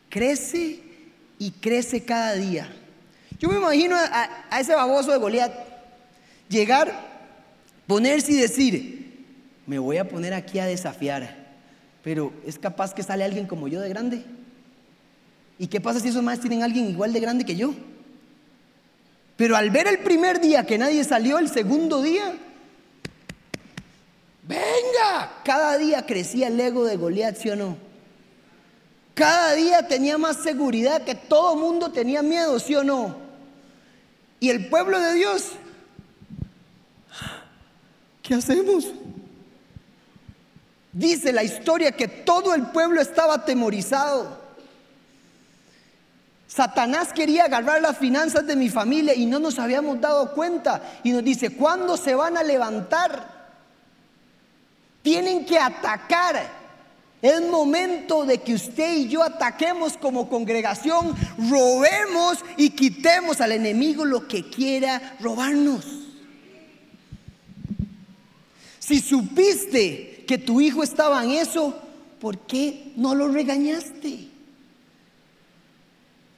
crece 0.08 0.80
y 1.38 1.50
crece 1.50 2.04
cada 2.04 2.34
día. 2.34 2.68
Yo 3.38 3.48
me 3.48 3.56
imagino 3.56 3.96
a, 3.96 4.58
ese 4.58 4.74
baboso 4.74 5.12
de 5.12 5.18
Goliat 5.18 5.52
llegar, 6.48 7.05
ponerse 7.86 8.32
y 8.32 8.36
decir, 8.36 9.24
me 9.66 9.78
voy 9.78 9.98
a 9.98 10.08
poner 10.08 10.34
aquí 10.34 10.58
a 10.58 10.66
desafiar 10.66 11.46
pero 12.06 12.32
es 12.46 12.56
capaz 12.56 12.94
que 12.94 13.02
sale 13.02 13.24
alguien 13.24 13.48
como 13.48 13.66
yo 13.66 13.80
de 13.80 13.88
grande. 13.88 14.22
¿Y 15.58 15.66
qué 15.66 15.80
pasa 15.80 15.98
si 15.98 16.06
esos 16.06 16.22
más 16.22 16.38
tienen 16.38 16.62
alguien 16.62 16.88
igual 16.88 17.12
de 17.12 17.18
grande 17.18 17.44
que 17.44 17.56
yo? 17.56 17.74
Pero 19.36 19.56
al 19.56 19.70
ver 19.70 19.88
el 19.88 19.98
primer 19.98 20.40
día 20.40 20.64
que 20.64 20.78
nadie 20.78 21.02
salió, 21.02 21.40
el 21.40 21.48
segundo 21.48 22.02
día, 22.02 22.32
venga, 24.44 25.32
cada 25.44 25.76
día 25.78 26.06
crecía 26.06 26.46
el 26.46 26.60
ego 26.60 26.84
de 26.84 26.96
Goliat, 26.96 27.38
¿sí 27.38 27.50
o 27.50 27.56
no? 27.56 27.76
Cada 29.14 29.54
día 29.54 29.88
tenía 29.88 30.16
más 30.16 30.36
seguridad, 30.36 31.02
que 31.02 31.16
todo 31.16 31.56
mundo 31.56 31.90
tenía 31.90 32.22
miedo, 32.22 32.60
¿sí 32.60 32.76
o 32.76 32.84
no? 32.84 33.16
Y 34.38 34.50
el 34.50 34.68
pueblo 34.68 35.00
de 35.00 35.12
Dios, 35.14 35.54
¿qué 38.26 38.34
hacemos? 38.34 38.86
Dice 40.92 41.32
la 41.32 41.44
historia 41.44 41.92
que 41.92 42.08
todo 42.08 42.54
el 42.54 42.62
pueblo 42.68 43.00
estaba 43.00 43.34
atemorizado. 43.34 44.44
Satanás 46.48 47.12
quería 47.12 47.44
agarrar 47.44 47.82
las 47.82 47.98
finanzas 47.98 48.46
de 48.46 48.56
mi 48.56 48.68
familia 48.68 49.14
y 49.14 49.26
no 49.26 49.38
nos 49.38 49.58
habíamos 49.58 50.00
dado 50.00 50.32
cuenta. 50.32 50.82
Y 51.04 51.12
nos 51.12 51.22
dice, 51.22 51.50
¿cuándo 51.50 51.96
se 51.96 52.14
van 52.14 52.36
a 52.36 52.42
levantar? 52.42 53.50
Tienen 55.02 55.44
que 55.44 55.58
atacar. 55.58 56.66
Es 57.20 57.42
momento 57.42 58.24
de 58.24 58.38
que 58.38 58.54
usted 58.54 58.94
y 58.96 59.08
yo 59.08 59.22
ataquemos 59.22 59.96
como 59.96 60.28
congregación, 60.28 61.14
robemos 61.50 62.38
y 62.56 62.70
quitemos 62.70 63.40
al 63.40 63.52
enemigo 63.52 64.04
lo 64.04 64.26
que 64.26 64.48
quiera 64.48 65.16
robarnos. 65.20 66.05
Si 68.86 69.00
supiste 69.00 70.22
que 70.28 70.38
tu 70.38 70.60
hijo 70.60 70.84
estaba 70.84 71.24
en 71.24 71.32
eso, 71.32 71.76
¿por 72.20 72.38
qué 72.38 72.92
no 72.94 73.16
lo 73.16 73.26
regañaste? 73.26 74.28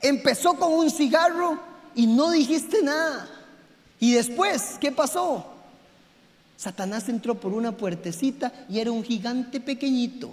Empezó 0.01 0.55
con 0.55 0.73
un 0.73 0.91
cigarro 0.91 1.61
y 1.95 2.07
no 2.07 2.31
dijiste 2.31 2.83
nada. 2.83 3.29
Y 4.01 4.13
después, 4.13 4.79
¿qué 4.81 4.91
pasó? 4.91 5.47
Satanás 6.57 7.11
entró 7.11 7.35
por 7.35 7.53
una 7.53 7.77
puertecita 7.77 8.51
y 8.71 8.79
era 8.79 8.93
un 8.93 9.05
gigante 9.05 9.61
pequeñito. 9.61 10.31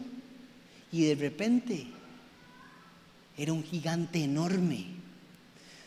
Y 0.94 1.04
de 1.08 1.16
repente 1.16 1.86
era 3.38 3.52
un 3.52 3.66
gigante 3.66 4.24
enorme. 4.24 4.86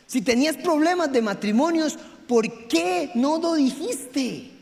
Si 0.07 0.21
tenías 0.21 0.59
problemas 0.59 1.11
de 1.11 1.23
matrimonios, 1.23 1.97
¿por 2.27 2.69
qué 2.69 3.13
no 3.15 3.39
lo 3.39 3.55
dijiste? 3.55 4.58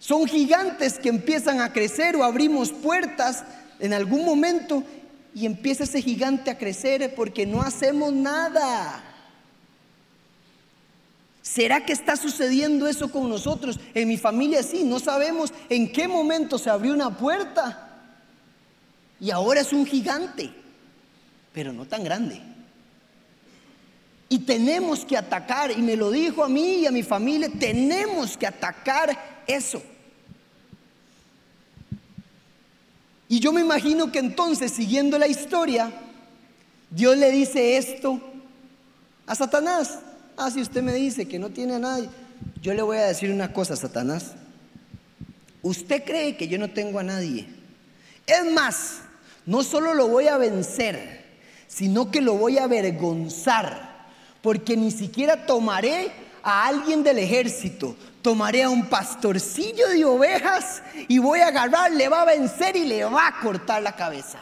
Son 0.00 0.26
gigantes 0.26 0.98
que 0.98 1.10
empiezan 1.10 1.60
a 1.60 1.74
crecer 1.74 2.16
o 2.16 2.24
abrimos 2.24 2.72
puertas 2.72 3.44
en 3.78 3.92
algún 3.92 4.24
momento 4.24 4.82
y 5.34 5.44
empieza 5.44 5.84
ese 5.84 6.00
gigante 6.00 6.50
a 6.50 6.56
crecer 6.56 7.14
porque 7.14 7.44
no 7.46 7.60
hacemos 7.60 8.10
nada. 8.10 9.04
¿Será 11.42 11.84
que 11.84 11.92
está 11.92 12.16
sucediendo 12.16 12.88
eso 12.88 13.12
con 13.12 13.28
nosotros? 13.28 13.78
En 13.92 14.08
mi 14.08 14.16
familia 14.16 14.62
sí, 14.62 14.84
no 14.84 14.98
sabemos 15.00 15.52
en 15.68 15.92
qué 15.92 16.08
momento 16.08 16.58
se 16.58 16.70
abrió 16.70 16.94
una 16.94 17.16
puerta 17.16 17.88
y 19.20 19.30
ahora 19.30 19.60
es 19.60 19.72
un 19.74 19.84
gigante, 19.84 20.50
pero 21.52 21.74
no 21.74 21.84
tan 21.84 22.04
grande. 22.04 22.40
Y 24.30 24.38
tenemos 24.38 25.04
que 25.04 25.18
atacar, 25.18 25.70
y 25.70 25.82
me 25.82 25.96
lo 25.96 26.10
dijo 26.10 26.42
a 26.42 26.48
mí 26.48 26.76
y 26.76 26.86
a 26.86 26.90
mi 26.90 27.02
familia, 27.02 27.50
tenemos 27.50 28.38
que 28.38 28.46
atacar 28.46 29.42
eso. 29.46 29.82
Y 33.28 33.40
yo 33.40 33.52
me 33.52 33.60
imagino 33.60 34.10
que 34.10 34.20
entonces, 34.20 34.72
siguiendo 34.72 35.18
la 35.18 35.26
historia, 35.26 35.92
Dios 36.90 37.16
le 37.16 37.30
dice 37.30 37.76
esto 37.76 38.20
a 39.26 39.34
Satanás. 39.34 39.98
Ah, 40.36 40.50
si 40.50 40.60
usted 40.60 40.82
me 40.82 40.92
dice 40.94 41.28
que 41.28 41.38
no 41.38 41.50
tiene 41.50 41.74
a 41.74 41.78
nadie, 41.78 42.08
yo 42.62 42.72
le 42.72 42.82
voy 42.82 42.98
a 42.98 43.06
decir 43.06 43.30
una 43.30 43.52
cosa, 43.52 43.76
Satanás. 43.76 44.32
Usted 45.62 46.04
cree 46.04 46.36
que 46.36 46.48
yo 46.48 46.58
no 46.58 46.70
tengo 46.70 46.98
a 46.98 47.02
nadie. 47.02 47.46
Es 48.26 48.50
más, 48.52 49.02
no 49.46 49.62
solo 49.62 49.94
lo 49.94 50.08
voy 50.08 50.28
a 50.28 50.38
vencer, 50.38 51.24
sino 51.68 52.10
que 52.10 52.20
lo 52.20 52.34
voy 52.34 52.58
a 52.58 52.64
avergonzar, 52.64 53.89
porque 54.42 54.76
ni 54.76 54.90
siquiera 54.90 55.46
tomaré 55.46 56.10
a 56.42 56.66
alguien 56.66 57.02
del 57.02 57.18
ejército, 57.18 57.96
tomaré 58.22 58.62
a 58.62 58.70
un 58.70 58.86
pastorcillo 58.88 59.88
de 59.88 60.04
ovejas 60.04 60.82
y 61.08 61.18
voy 61.18 61.40
a 61.40 61.48
agarrar, 61.48 61.92
le 61.92 62.08
va 62.08 62.22
a 62.22 62.26
vencer 62.26 62.76
y 62.76 62.86
le 62.86 63.04
va 63.04 63.28
a 63.28 63.40
cortar 63.40 63.82
la 63.82 63.94
cabeza. 63.94 64.38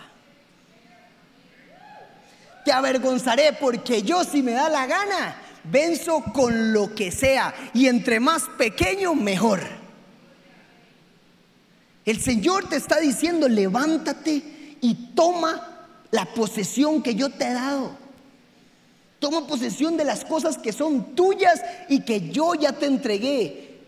Te 2.64 2.72
avergonzaré 2.72 3.54
porque 3.54 4.02
yo 4.02 4.24
si 4.24 4.42
me 4.42 4.52
da 4.52 4.68
la 4.68 4.86
gana, 4.86 5.36
venzo 5.64 6.22
con 6.32 6.72
lo 6.72 6.94
que 6.94 7.10
sea 7.10 7.54
y 7.72 7.86
entre 7.86 8.20
más 8.20 8.44
pequeño, 8.56 9.14
mejor. 9.14 9.60
El 12.04 12.20
Señor 12.20 12.68
te 12.68 12.76
está 12.76 12.98
diciendo, 13.00 13.48
levántate 13.48 14.76
y 14.80 15.12
toma 15.14 15.86
la 16.10 16.24
posesión 16.26 17.02
que 17.02 17.14
yo 17.14 17.30
te 17.30 17.48
he 17.48 17.52
dado. 17.52 18.07
Toma 19.18 19.46
posesión 19.46 19.96
de 19.96 20.04
las 20.04 20.24
cosas 20.24 20.58
que 20.58 20.72
son 20.72 21.14
tuyas 21.14 21.60
y 21.88 22.00
que 22.00 22.30
yo 22.30 22.54
ya 22.54 22.72
te 22.72 22.86
entregué. 22.86 23.78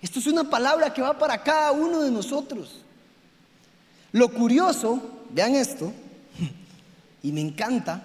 Esto 0.00 0.18
es 0.18 0.26
una 0.26 0.48
palabra 0.48 0.92
que 0.92 1.02
va 1.02 1.18
para 1.18 1.42
cada 1.42 1.72
uno 1.72 2.02
de 2.02 2.10
nosotros. 2.10 2.82
Lo 4.12 4.32
curioso, 4.32 5.00
vean 5.30 5.54
esto, 5.54 5.92
y 7.22 7.32
me 7.32 7.40
encanta, 7.40 8.02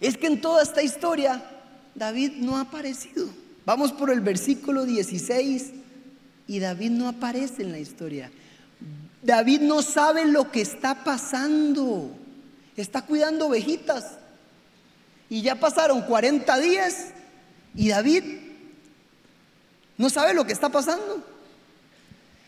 es 0.00 0.16
que 0.16 0.26
en 0.26 0.40
toda 0.40 0.62
esta 0.62 0.82
historia 0.82 1.42
David 1.94 2.32
no 2.36 2.56
ha 2.56 2.62
aparecido. 2.62 3.28
Vamos 3.66 3.92
por 3.92 4.10
el 4.10 4.20
versículo 4.20 4.86
16 4.86 5.72
y 6.48 6.58
David 6.58 6.90
no 6.90 7.08
aparece 7.08 7.62
en 7.62 7.72
la 7.72 7.78
historia. 7.78 8.30
David 9.22 9.60
no 9.60 9.82
sabe 9.82 10.24
lo 10.24 10.50
que 10.50 10.62
está 10.62 11.04
pasando. 11.04 12.10
Está 12.76 13.02
cuidando 13.02 13.48
ovejitas. 13.48 14.19
Y 15.30 15.42
ya 15.42 15.54
pasaron 15.54 16.02
40 16.02 16.58
días 16.58 17.06
y 17.74 17.88
David 17.88 18.24
no 19.96 20.10
sabe 20.10 20.34
lo 20.34 20.44
que 20.44 20.52
está 20.52 20.68
pasando. 20.68 21.24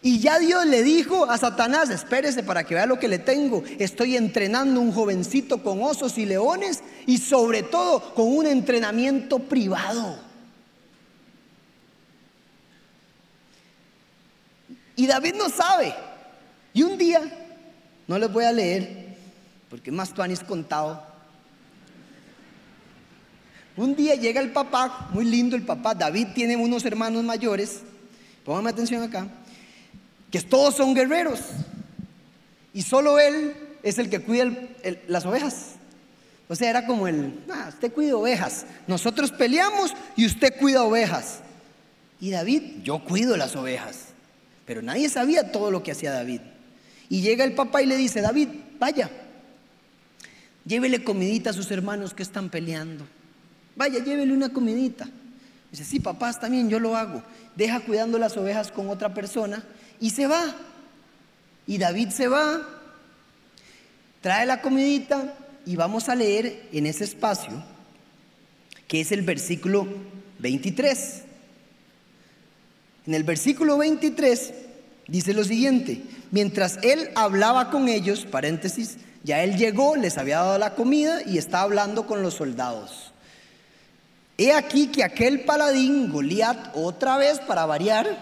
Y 0.05 0.19
ya 0.19 0.41
Dios 0.41 0.67
le 0.67 0.83
dijo 0.83 1.31
a 1.31 1.39
Satanás, 1.39 1.89
espérese 1.91 2.43
para 2.43 2.65
que 2.65 2.75
vea 2.75 2.87
lo 2.87 2.99
que 2.99 3.07
le 3.07 3.21
tengo. 3.21 3.63
Estoy 3.79 4.17
entrenando 4.17 4.81
un 4.81 4.91
jovencito 4.91 5.63
con 5.63 5.81
osos 5.81 6.19
y 6.19 6.27
leones 6.27 6.83
y 7.07 7.19
sobre 7.19 7.63
todo 7.63 8.13
con 8.15 8.37
un 8.37 8.49
entrenamiento 8.49 9.39
privado. 9.39 10.19
Y 14.97 15.07
David 15.07 15.35
no 15.37 15.49
sabe. 15.49 15.95
Y 16.75 16.83
un 16.83 16.99
día, 16.99 17.21
no 18.09 18.19
les 18.19 18.33
voy 18.33 18.45
a 18.45 18.51
leer, 18.51 19.17
porque 19.71 19.93
más 19.93 20.13
tú 20.13 20.21
has 20.21 20.41
contado. 20.41 21.12
Un 23.77 23.97
día 23.97 24.15
llega 24.15 24.41
el 24.41 24.53
papá, 24.53 25.09
muy 25.13 25.25
lindo 25.25 25.57
el 25.57 25.63
papá. 25.63 25.95
David 25.95 26.29
tiene 26.35 26.57
unos 26.57 26.85
hermanos 26.85 27.25
mayores. 27.25 27.81
Pónganme 28.45 28.71
atención 28.71 29.03
acá 29.03 29.29
que 30.33 30.41
todos 30.41 30.75
son 30.75 30.95
guerreros 30.95 31.41
y 32.73 32.81
solo 32.83 33.21
él 33.21 33.55
es 33.83 33.99
el 33.99 34.09
que 34.09 34.21
cuida 34.21 34.51
las 35.07 35.27
ovejas. 35.27 35.75
O 36.49 36.57
sea, 36.57 36.71
era 36.71 36.87
como 36.87 37.07
el, 37.07 37.45
ah, 37.53 37.67
usted 37.69 37.93
cuida 37.93 38.17
ovejas, 38.17 38.65
nosotros 38.87 39.31
peleamos 39.31 39.93
y 40.17 40.25
usted 40.25 40.59
cuida 40.59 40.83
ovejas. 40.83 41.41
Y 42.19 42.31
David, 42.31 42.83
yo 42.83 43.05
cuido 43.05 43.37
las 43.37 43.55
ovejas. 43.57 44.07
Pero 44.65 44.81
nadie 44.81 45.09
sabía 45.11 45.53
todo 45.53 45.71
lo 45.71 45.83
que 45.83 45.93
hacía 45.93 46.13
David. 46.13 46.41
Y 47.11 47.21
llega 47.21 47.45
el 47.45 47.55
papá 47.55 47.83
y 47.83 47.87
le 47.87 47.97
dice, 47.97 48.23
David, 48.23 48.49
vaya, 48.79 49.11
llévele 50.65 51.05
comidita 51.05 51.51
a 51.51 51.53
sus 51.53 51.71
hermanos 51.71 52.15
que 52.15 52.23
están 52.23 52.49
peleando. 52.49 53.07
Vaya, 53.77 54.03
llévele 54.03 54.33
una 54.33 54.53
comidita. 54.53 55.09
Dice, 55.71 55.85
sí, 55.85 56.01
papá, 56.01 56.31
está 56.31 56.49
bien, 56.49 56.69
yo 56.69 56.79
lo 56.79 56.97
hago. 56.97 57.23
Deja 57.57 57.81
cuidando 57.81 58.19
las 58.19 58.37
ovejas 58.37 58.71
con 58.71 58.91
otra 58.91 59.15
persona 59.15 59.65
y 60.01 60.11
se 60.11 60.27
va. 60.27 60.55
Y 61.67 61.79
David 61.79 62.11
se 62.11 62.29
va, 62.29 62.61
trae 64.21 64.47
la 64.47 64.61
comidita 64.61 65.35
y 65.65 65.77
vamos 65.77 66.09
a 66.09 66.15
leer 66.15 66.69
en 66.73 66.87
ese 66.87 67.05
espacio, 67.05 67.63
que 68.89 69.01
es 69.01 69.13
el 69.13 69.23
versículo 69.23 69.87
23. 70.41 71.23
En 73.07 73.15
el 73.15 73.25
versículo 73.25 73.79
23 73.79 74.55
dice 75.07 75.35
lo 75.35 75.45
siguiente, 75.45 76.03
mientras 76.31 76.79
él 76.83 77.11
hablaba 77.15 77.71
con 77.71 77.89
ellos, 77.89 78.27
paréntesis, 78.27 78.99
ya 79.25 79.43
él 79.43 79.57
llegó, 79.57 79.97
les 79.97 80.19
había 80.19 80.39
dado 80.39 80.59
la 80.59 80.75
comida 80.75 81.23
y 81.25 81.39
está 81.39 81.61
hablando 81.61 82.07
con 82.07 82.23
los 82.23 82.35
soldados. 82.35 83.12
He 84.43 84.53
aquí 84.53 84.89
que 84.89 85.05
aquel 85.05 85.43
paladín, 85.43 86.11
Goliat, 86.11 86.75
otra 86.75 87.17
vez 87.17 87.39
para 87.39 87.65
variar, 87.65 88.19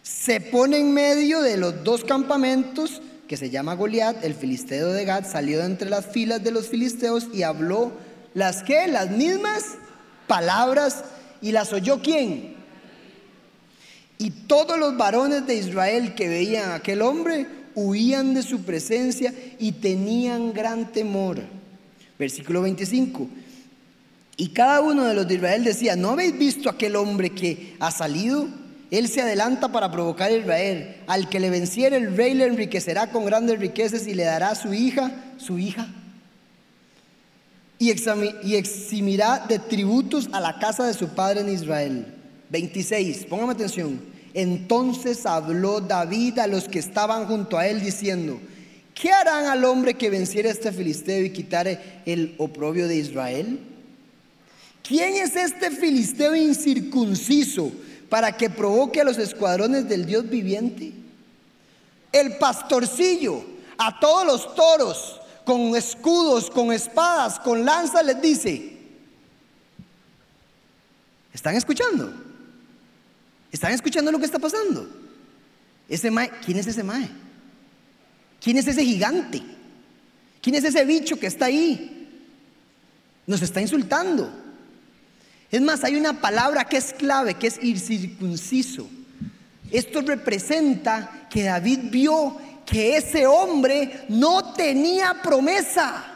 se 0.00 0.40
pone 0.40 0.78
en 0.78 0.94
medio 0.94 1.42
de 1.42 1.56
los 1.56 1.82
dos 1.82 2.04
campamentos 2.04 3.02
que 3.26 3.36
se 3.36 3.50
llama 3.50 3.74
Goliat, 3.74 4.24
el 4.24 4.34
filisteo 4.34 4.92
de 4.92 5.04
Gad, 5.04 5.26
salió 5.28 5.58
de 5.58 5.64
entre 5.64 5.90
las 5.90 6.06
filas 6.06 6.44
de 6.44 6.52
los 6.52 6.68
filisteos 6.68 7.26
y 7.32 7.42
habló 7.42 7.90
las 8.32 8.62
que, 8.62 8.86
las 8.86 9.10
mismas 9.10 9.64
palabras 10.28 11.02
y 11.42 11.50
las 11.50 11.72
oyó 11.72 12.00
quién. 12.00 12.54
Y 14.18 14.30
todos 14.30 14.78
los 14.78 14.96
varones 14.96 15.48
de 15.48 15.56
Israel 15.56 16.14
que 16.14 16.28
veían 16.28 16.70
a 16.70 16.74
aquel 16.76 17.02
hombre 17.02 17.48
huían 17.74 18.34
de 18.34 18.44
su 18.44 18.62
presencia 18.62 19.34
y 19.58 19.72
tenían 19.72 20.52
gran 20.52 20.92
temor. 20.92 21.40
Versículo 22.20 22.62
25. 22.62 23.28
Y 24.36 24.48
cada 24.48 24.80
uno 24.80 25.04
de 25.04 25.14
los 25.14 25.28
de 25.28 25.34
Israel 25.34 25.64
decía, 25.64 25.96
¿no 25.96 26.10
habéis 26.10 26.36
visto 26.36 26.68
aquel 26.68 26.96
hombre 26.96 27.30
que 27.30 27.76
ha 27.78 27.90
salido? 27.90 28.48
Él 28.90 29.08
se 29.08 29.22
adelanta 29.22 29.70
para 29.70 29.90
provocar 29.90 30.30
a 30.30 30.36
Israel. 30.36 30.96
Al 31.06 31.28
que 31.28 31.40
le 31.40 31.50
venciere 31.50 31.96
el 31.96 32.16
rey 32.16 32.34
le 32.34 32.46
enriquecerá 32.46 33.10
con 33.10 33.24
grandes 33.24 33.58
riquezas 33.58 34.06
y 34.06 34.14
le 34.14 34.24
dará 34.24 34.50
a 34.50 34.54
su 34.54 34.74
hija, 34.74 35.10
su 35.36 35.58
hija. 35.58 35.88
Y, 37.78 37.90
eximirá 38.54 39.44
de 39.48 39.58
tributos 39.58 40.28
a 40.32 40.40
la 40.40 40.58
casa 40.58 40.86
de 40.86 40.94
su 40.94 41.08
padre 41.08 41.40
en 41.40 41.48
Israel. 41.50 42.06
26, 42.50 43.26
póngame 43.26 43.52
atención. 43.52 44.00
Entonces 44.32 45.26
habló 45.26 45.80
David 45.80 46.38
a 46.40 46.46
los 46.46 46.68
que 46.68 46.78
estaban 46.78 47.26
junto 47.26 47.58
a 47.58 47.66
él 47.66 47.80
diciendo, 47.80 48.40
¿qué 48.94 49.10
harán 49.10 49.46
al 49.46 49.64
hombre 49.64 49.94
que 49.94 50.10
venciere 50.10 50.48
a 50.48 50.52
este 50.52 50.72
filisteo 50.72 51.24
y 51.24 51.30
quitare 51.30 51.78
el 52.06 52.34
oprobio 52.38 52.88
de 52.88 52.96
Israel? 52.96 53.58
¿Quién 54.84 55.16
es 55.16 55.34
este 55.34 55.72
filisteo 55.72 56.36
incircunciso? 56.36 57.72
para 58.14 58.36
que 58.36 58.48
provoque 58.48 59.00
a 59.00 59.04
los 59.04 59.18
escuadrones 59.18 59.88
del 59.88 60.06
Dios 60.06 60.30
viviente. 60.30 60.92
El 62.12 62.36
pastorcillo 62.36 63.44
a 63.76 63.98
todos 63.98 64.24
los 64.24 64.54
toros 64.54 65.20
con 65.44 65.74
escudos, 65.74 66.48
con 66.48 66.72
espadas, 66.72 67.40
con 67.40 67.64
lanzas 67.64 68.06
les 68.06 68.22
dice, 68.22 68.78
¿están 71.32 71.56
escuchando? 71.56 72.14
¿Están 73.50 73.72
escuchando 73.72 74.12
lo 74.12 74.20
que 74.20 74.26
está 74.26 74.38
pasando? 74.38 74.88
Ese 75.88 76.08
¿Quién 76.44 76.58
es 76.58 76.68
ese 76.68 76.84
mae? 76.84 77.10
¿Quién 78.40 78.58
es 78.58 78.68
ese 78.68 78.84
gigante? 78.84 79.42
¿Quién 80.40 80.54
es 80.54 80.62
ese 80.62 80.84
bicho 80.84 81.18
que 81.18 81.26
está 81.26 81.46
ahí? 81.46 82.30
Nos 83.26 83.42
está 83.42 83.60
insultando. 83.60 84.43
Es 85.54 85.60
más, 85.60 85.84
hay 85.84 85.94
una 85.94 86.20
palabra 86.20 86.64
que 86.64 86.78
es 86.78 86.92
clave, 86.92 87.34
que 87.34 87.46
es 87.46 87.62
incircunciso. 87.62 88.88
Esto 89.70 90.00
representa 90.00 91.28
que 91.30 91.44
David 91.44 91.78
vio 91.92 92.36
que 92.66 92.96
ese 92.96 93.24
hombre 93.28 94.04
no 94.08 94.52
tenía 94.54 95.22
promesa. 95.22 96.06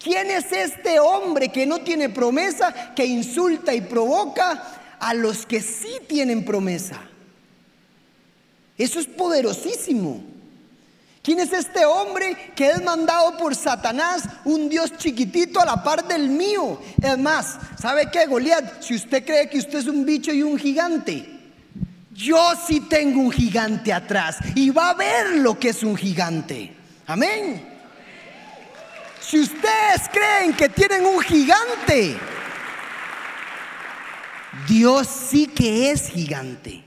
¿Quién 0.00 0.32
es 0.32 0.50
este 0.50 0.98
hombre 0.98 1.50
que 1.50 1.64
no 1.64 1.82
tiene 1.82 2.08
promesa, 2.08 2.92
que 2.96 3.06
insulta 3.06 3.72
y 3.72 3.82
provoca 3.82 4.96
a 4.98 5.14
los 5.14 5.46
que 5.46 5.60
sí 5.60 6.00
tienen 6.08 6.44
promesa? 6.44 7.00
Eso 8.76 8.98
es 8.98 9.06
poderosísimo. 9.06 10.24
¿Quién 11.22 11.38
es 11.38 11.52
este 11.52 11.84
hombre 11.84 12.52
que 12.56 12.70
es 12.70 12.82
mandado 12.82 13.36
por 13.36 13.54
Satanás, 13.54 14.24
un 14.44 14.70
Dios 14.70 14.96
chiquitito 14.96 15.60
a 15.60 15.66
la 15.66 15.82
par 15.82 16.06
del 16.08 16.30
mío? 16.30 16.80
Es 17.02 17.18
más, 17.18 17.58
¿sabe 17.78 18.10
qué, 18.10 18.24
Goliat? 18.24 18.80
Si 18.80 18.94
usted 18.94 19.24
cree 19.24 19.50
que 19.50 19.58
usted 19.58 19.80
es 19.80 19.86
un 19.86 20.06
bicho 20.06 20.32
y 20.32 20.42
un 20.42 20.58
gigante, 20.58 21.28
yo 22.14 22.54
sí 22.66 22.80
tengo 22.80 23.20
un 23.20 23.30
gigante 23.30 23.92
atrás 23.92 24.38
y 24.54 24.70
va 24.70 24.90
a 24.90 24.94
ver 24.94 25.36
lo 25.36 25.58
que 25.58 25.70
es 25.70 25.82
un 25.82 25.94
gigante. 25.94 26.74
Amén. 27.06 27.68
Si 29.20 29.40
ustedes 29.40 30.08
creen 30.10 30.54
que 30.54 30.70
tienen 30.70 31.04
un 31.04 31.20
gigante, 31.20 32.16
Dios 34.66 35.06
sí 35.06 35.48
que 35.48 35.90
es 35.90 36.08
gigante. 36.08 36.82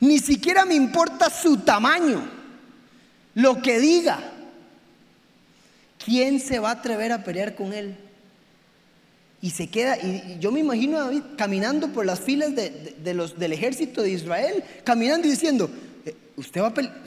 Ni 0.00 0.18
siquiera 0.18 0.66
me 0.66 0.74
importa 0.74 1.30
su 1.30 1.56
tamaño 1.58 2.41
lo 3.34 3.62
que 3.62 3.78
diga. 3.78 4.32
¿Quién 6.04 6.40
se 6.40 6.58
va 6.58 6.70
a 6.70 6.72
atrever 6.72 7.12
a 7.12 7.22
pelear 7.22 7.54
con 7.54 7.72
él? 7.72 7.96
Y 9.40 9.50
se 9.50 9.68
queda, 9.68 9.98
y 9.98 10.36
yo 10.40 10.52
me 10.52 10.60
imagino 10.60 10.98
a 10.98 11.04
David 11.04 11.22
caminando 11.36 11.88
por 11.88 12.06
las 12.06 12.20
filas 12.20 12.54
de, 12.54 13.14
los, 13.14 13.38
del 13.38 13.52
ejército 13.52 14.02
de 14.02 14.10
Israel, 14.10 14.62
caminando 14.84 15.26
y 15.26 15.30
diciendo, 15.32 15.68
eh, 16.04 16.14
usted 16.36 16.60
va 16.60 16.68
a 16.68 16.74
pelear, 16.74 17.02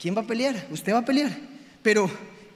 ¿quién 0.00 0.16
va 0.16 0.22
a 0.22 0.26
pelear? 0.26 0.66
Usted 0.70 0.94
va 0.94 0.98
a 0.98 1.04
pelear. 1.04 1.30
Pero, 1.82 2.10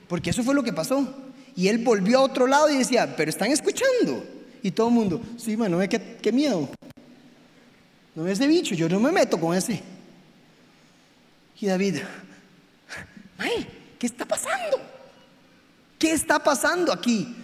porque 0.09 0.31
eso 0.31 0.43
fue 0.43 0.55
lo 0.55 0.63
que 0.63 0.73
pasó. 0.73 1.15
Y 1.55 1.69
él 1.69 1.79
volvió 1.79 2.19
a 2.19 2.23
otro 2.23 2.47
lado 2.47 2.71
y 2.71 2.79
decía, 2.79 3.15
pero 3.17 3.29
están 3.29 3.51
escuchando. 3.51 4.25
Y 4.63 4.71
todo 4.71 4.89
el 4.89 4.95
mundo, 4.95 5.21
sí, 5.37 5.57
no 5.57 5.77
ve 5.77 5.89
qué, 5.89 6.17
qué 6.21 6.33
miedo. 6.33 6.69
No 8.15 8.23
ve 8.23 8.33
ese 8.33 8.47
bicho, 8.47 8.75
yo 8.75 8.89
no 8.89 8.99
me 8.99 9.13
meto 9.13 9.39
con 9.39 9.55
ese. 9.55 9.83
Y 11.61 11.67
David, 11.67 11.97
Ay, 13.39 13.67
¿qué 13.99 14.07
está 14.07 14.25
pasando? 14.25 14.81
¿Qué 15.99 16.13
está 16.13 16.43
pasando 16.43 16.93
aquí? 16.93 17.35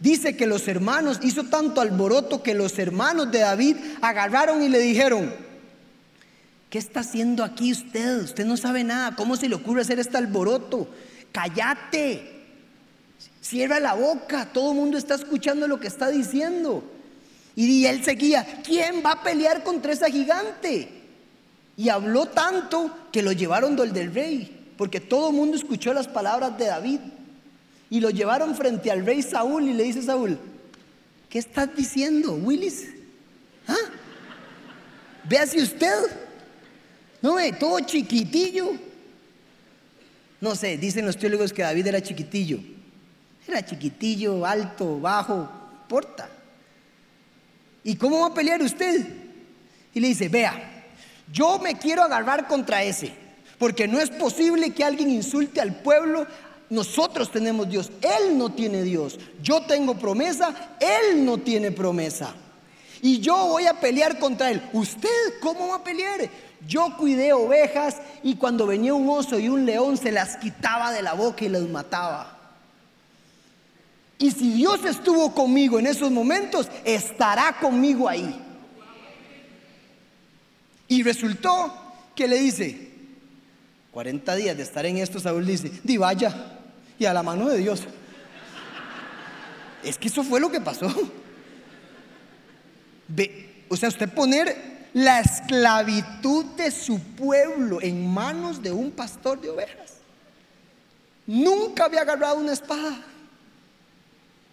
Dice 0.00 0.36
que 0.36 0.46
los 0.46 0.66
hermanos, 0.66 1.20
hizo 1.22 1.44
tanto 1.44 1.80
alboroto 1.80 2.42
que 2.42 2.54
los 2.54 2.78
hermanos 2.78 3.30
de 3.30 3.38
David 3.38 3.76
agarraron 4.00 4.62
y 4.62 4.68
le 4.68 4.80
dijeron, 4.80 5.32
¿qué 6.70 6.78
está 6.78 7.00
haciendo 7.00 7.44
aquí 7.44 7.70
usted? 7.70 8.22
Usted 8.22 8.44
no 8.44 8.56
sabe 8.56 8.82
nada, 8.82 9.14
¿cómo 9.14 9.36
se 9.36 9.48
le 9.48 9.54
ocurre 9.54 9.82
hacer 9.82 10.00
este 10.00 10.16
alboroto? 10.16 10.88
Cállate, 11.30 12.32
cierra 13.40 13.78
la 13.78 13.94
boca, 13.94 14.46
todo 14.52 14.72
el 14.72 14.78
mundo 14.78 14.98
está 14.98 15.14
escuchando 15.14 15.68
lo 15.68 15.78
que 15.78 15.86
está 15.86 16.08
diciendo. 16.08 16.82
Y 17.54 17.84
él 17.86 18.02
seguía, 18.04 18.60
¿quién 18.64 19.02
va 19.04 19.12
a 19.12 19.22
pelear 19.22 19.62
contra 19.62 19.92
esa 19.92 20.10
gigante? 20.10 20.88
Y 21.76 21.88
habló 21.90 22.26
tanto 22.26 22.90
que 23.12 23.22
lo 23.22 23.32
llevaron 23.32 23.76
del 23.76 24.12
rey, 24.12 24.61
porque 24.82 24.98
todo 24.98 25.28
el 25.28 25.36
mundo 25.36 25.56
escuchó 25.56 25.94
las 25.94 26.08
palabras 26.08 26.58
de 26.58 26.64
David. 26.64 26.98
Y 27.88 28.00
lo 28.00 28.10
llevaron 28.10 28.56
frente 28.56 28.90
al 28.90 29.06
rey 29.06 29.22
Saúl 29.22 29.68
y 29.68 29.74
le 29.74 29.84
dice 29.84 30.02
Saúl, 30.02 30.36
¿qué 31.28 31.38
estás 31.38 31.68
diciendo, 31.76 32.32
Willis? 32.32 32.88
¿Ah? 33.68 33.76
Vea 35.22 35.46
si 35.46 35.62
usted, 35.62 35.94
no 37.20 37.34
ve, 37.34 37.52
todo 37.52 37.78
chiquitillo. 37.78 38.72
No 40.40 40.56
sé, 40.56 40.76
dicen 40.78 41.06
los 41.06 41.16
teólogos 41.16 41.52
que 41.52 41.62
David 41.62 41.86
era 41.86 42.02
chiquitillo. 42.02 42.58
Era 43.46 43.64
chiquitillo, 43.64 44.44
alto, 44.44 44.98
bajo, 44.98 45.48
porta. 45.88 46.28
¿Y 47.84 47.94
cómo 47.94 48.22
va 48.22 48.26
a 48.26 48.34
pelear 48.34 48.60
usted? 48.60 49.06
Y 49.94 50.00
le 50.00 50.08
dice, 50.08 50.28
vea, 50.28 50.82
yo 51.32 51.60
me 51.60 51.78
quiero 51.78 52.02
agarrar 52.02 52.48
contra 52.48 52.82
ese, 52.82 53.21
porque 53.62 53.86
no 53.86 54.00
es 54.00 54.10
posible 54.10 54.70
que 54.70 54.82
alguien 54.82 55.08
insulte 55.08 55.60
al 55.60 55.72
pueblo. 55.72 56.26
Nosotros 56.68 57.30
tenemos 57.30 57.68
Dios, 57.68 57.92
Él 58.00 58.36
no 58.36 58.50
tiene 58.50 58.82
Dios. 58.82 59.20
Yo 59.40 59.62
tengo 59.62 59.94
promesa, 59.94 60.74
Él 60.80 61.24
no 61.24 61.38
tiene 61.38 61.70
promesa. 61.70 62.34
Y 63.02 63.20
yo 63.20 63.36
voy 63.36 63.66
a 63.66 63.78
pelear 63.78 64.18
contra 64.18 64.50
Él. 64.50 64.68
¿Usted 64.72 65.38
cómo 65.40 65.68
va 65.68 65.76
a 65.76 65.84
pelear? 65.84 66.28
Yo 66.66 66.96
cuidé 66.96 67.32
ovejas 67.32 67.98
y 68.24 68.34
cuando 68.34 68.66
venía 68.66 68.94
un 68.94 69.08
oso 69.08 69.38
y 69.38 69.48
un 69.48 69.64
león 69.64 69.96
se 69.96 70.10
las 70.10 70.38
quitaba 70.38 70.90
de 70.90 71.02
la 71.02 71.12
boca 71.12 71.44
y 71.44 71.48
las 71.48 71.62
mataba. 71.62 72.36
Y 74.18 74.32
si 74.32 74.54
Dios 74.54 74.84
estuvo 74.84 75.32
conmigo 75.32 75.78
en 75.78 75.86
esos 75.86 76.10
momentos, 76.10 76.66
estará 76.84 77.60
conmigo 77.60 78.08
ahí. 78.08 78.42
Y 80.88 81.04
resultó 81.04 81.72
que 82.16 82.26
le 82.26 82.40
dice, 82.40 82.91
40 83.92 84.34
días 84.36 84.56
de 84.56 84.62
estar 84.62 84.84
en 84.86 84.96
esto, 84.96 85.20
Saúl 85.20 85.46
dice, 85.46 85.70
di 85.84 85.98
vaya, 85.98 86.34
y 86.98 87.04
a 87.04 87.12
la 87.12 87.22
mano 87.22 87.48
de 87.48 87.58
Dios. 87.58 87.82
Es 89.84 89.98
que 89.98 90.08
eso 90.08 90.24
fue 90.24 90.40
lo 90.40 90.50
que 90.50 90.60
pasó. 90.60 90.90
Ve, 93.08 93.64
o 93.68 93.76
sea, 93.76 93.90
usted 93.90 94.08
poner 94.08 94.88
la 94.94 95.20
esclavitud 95.20 96.44
de 96.56 96.70
su 96.70 96.98
pueblo 97.00 97.80
en 97.82 98.06
manos 98.12 98.62
de 98.62 98.72
un 98.72 98.90
pastor 98.90 99.40
de 99.40 99.50
ovejas. 99.50 99.98
Nunca 101.26 101.84
había 101.84 102.00
agarrado 102.00 102.36
una 102.36 102.52
espada. 102.52 102.98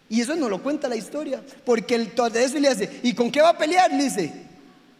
Y 0.10 0.20
eso 0.22 0.36
no 0.36 0.50
lo 0.50 0.62
cuenta 0.62 0.88
la 0.90 0.96
historia. 0.96 1.42
Porque 1.66 1.96
el 1.96 2.14
de 2.34 2.44
eso 2.44 2.60
le 2.60 2.68
hace, 2.68 3.00
¿y 3.04 3.14
con 3.14 3.32
qué 3.32 3.42
va 3.42 3.50
a 3.50 3.58
pelear? 3.58 3.92
Le 3.92 4.04
dice, 4.04 4.34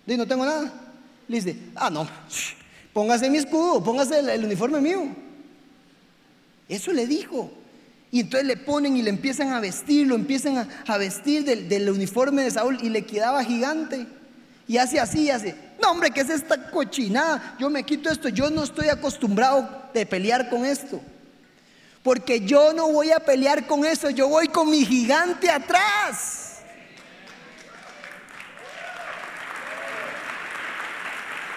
no 0.06 0.28
tengo 0.28 0.46
nada. 0.46 0.72
Le 1.28 1.42
dice, 1.42 1.58
ah, 1.76 1.90
no, 1.90 2.08
póngase 2.94 3.30
mi 3.30 3.38
escudo, 3.38 3.84
póngase 3.84 4.20
el, 4.20 4.46
uniforme 4.46 4.82
mío. 4.82 5.08
Eso 6.68 6.92
le 6.92 7.08
dijo. 7.08 7.52
Y 8.12 8.22
entonces 8.22 8.48
le 8.48 8.58
ponen 8.58 8.98
y 8.98 9.02
le 9.04 9.10
empiezan 9.12 9.54
a 9.54 9.60
vestir, 9.60 10.08
lo 10.08 10.16
empiezan 10.16 10.68
a, 10.88 10.98
vestir 10.98 11.44
del, 11.44 11.90
uniforme 11.90 12.44
de 12.44 12.52
Saúl 12.52 12.80
y 12.82 12.90
le 12.90 13.06
quedaba 13.06 13.44
gigante. 13.44 14.08
Y 14.68 14.78
hace 14.78 15.00
así, 15.00 15.24
y 15.24 15.30
hace, 15.30 15.56
no 15.82 15.92
hombre, 15.92 16.12
¿qué 16.12 16.22
es 16.22 16.30
esta 16.30 16.70
cochinada? 16.70 17.56
Yo 17.60 17.70
me 17.70 17.84
quito 17.84 18.10
esto, 18.12 18.30
yo 18.30 18.50
no 18.50 18.64
estoy 18.64 18.90
acostumbrado 18.90 19.90
de 19.94 20.06
pelear 20.06 20.50
con 20.50 20.66
esto. 20.66 21.02
Porque 22.04 22.42
yo 22.42 22.74
no 22.74 22.92
voy 22.92 23.12
a 23.12 23.20
pelear 23.20 23.68
con 23.68 23.86
eso, 23.86 24.10
yo 24.10 24.28
voy 24.28 24.48
con 24.48 24.70
mi 24.70 24.86
gigante 24.86 25.50
atrás. 25.50 26.60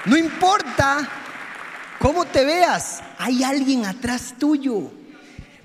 No 0.04 0.16
importa 0.16 1.21
cómo 2.02 2.24
te 2.24 2.44
veas, 2.44 3.00
hay 3.16 3.44
alguien 3.44 3.86
atrás 3.86 4.34
tuyo. 4.38 4.90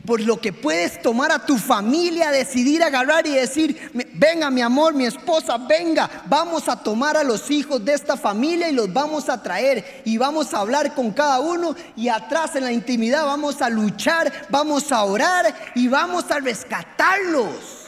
Por 0.05 0.21
lo 0.21 0.39
que 0.39 0.53
puedes 0.53 1.01
tomar 1.01 1.33
a 1.33 1.45
tu 1.45 1.57
familia, 1.57 2.31
decidir 2.31 2.81
agarrar 2.81 3.27
y 3.27 3.31
decir, 3.31 3.91
venga 4.13 4.49
mi 4.49 4.61
amor, 4.61 4.93
mi 4.93 5.05
esposa, 5.05 5.57
venga, 5.57 6.09
vamos 6.27 6.69
a 6.69 6.81
tomar 6.81 7.17
a 7.17 7.25
los 7.25 7.51
hijos 7.51 7.83
de 7.83 7.93
esta 7.93 8.15
familia 8.15 8.69
y 8.69 8.73
los 8.73 8.93
vamos 8.93 9.27
a 9.27 9.43
traer 9.43 10.03
y 10.05 10.17
vamos 10.17 10.53
a 10.53 10.59
hablar 10.59 10.95
con 10.95 11.11
cada 11.11 11.39
uno 11.39 11.75
y 11.97 12.07
atrás 12.07 12.55
en 12.55 12.63
la 12.63 12.71
intimidad 12.71 13.25
vamos 13.25 13.61
a 13.61 13.69
luchar, 13.69 14.31
vamos 14.49 14.93
a 14.93 15.03
orar 15.03 15.53
y 15.75 15.89
vamos 15.89 16.31
a 16.31 16.39
rescatarlos. 16.39 17.87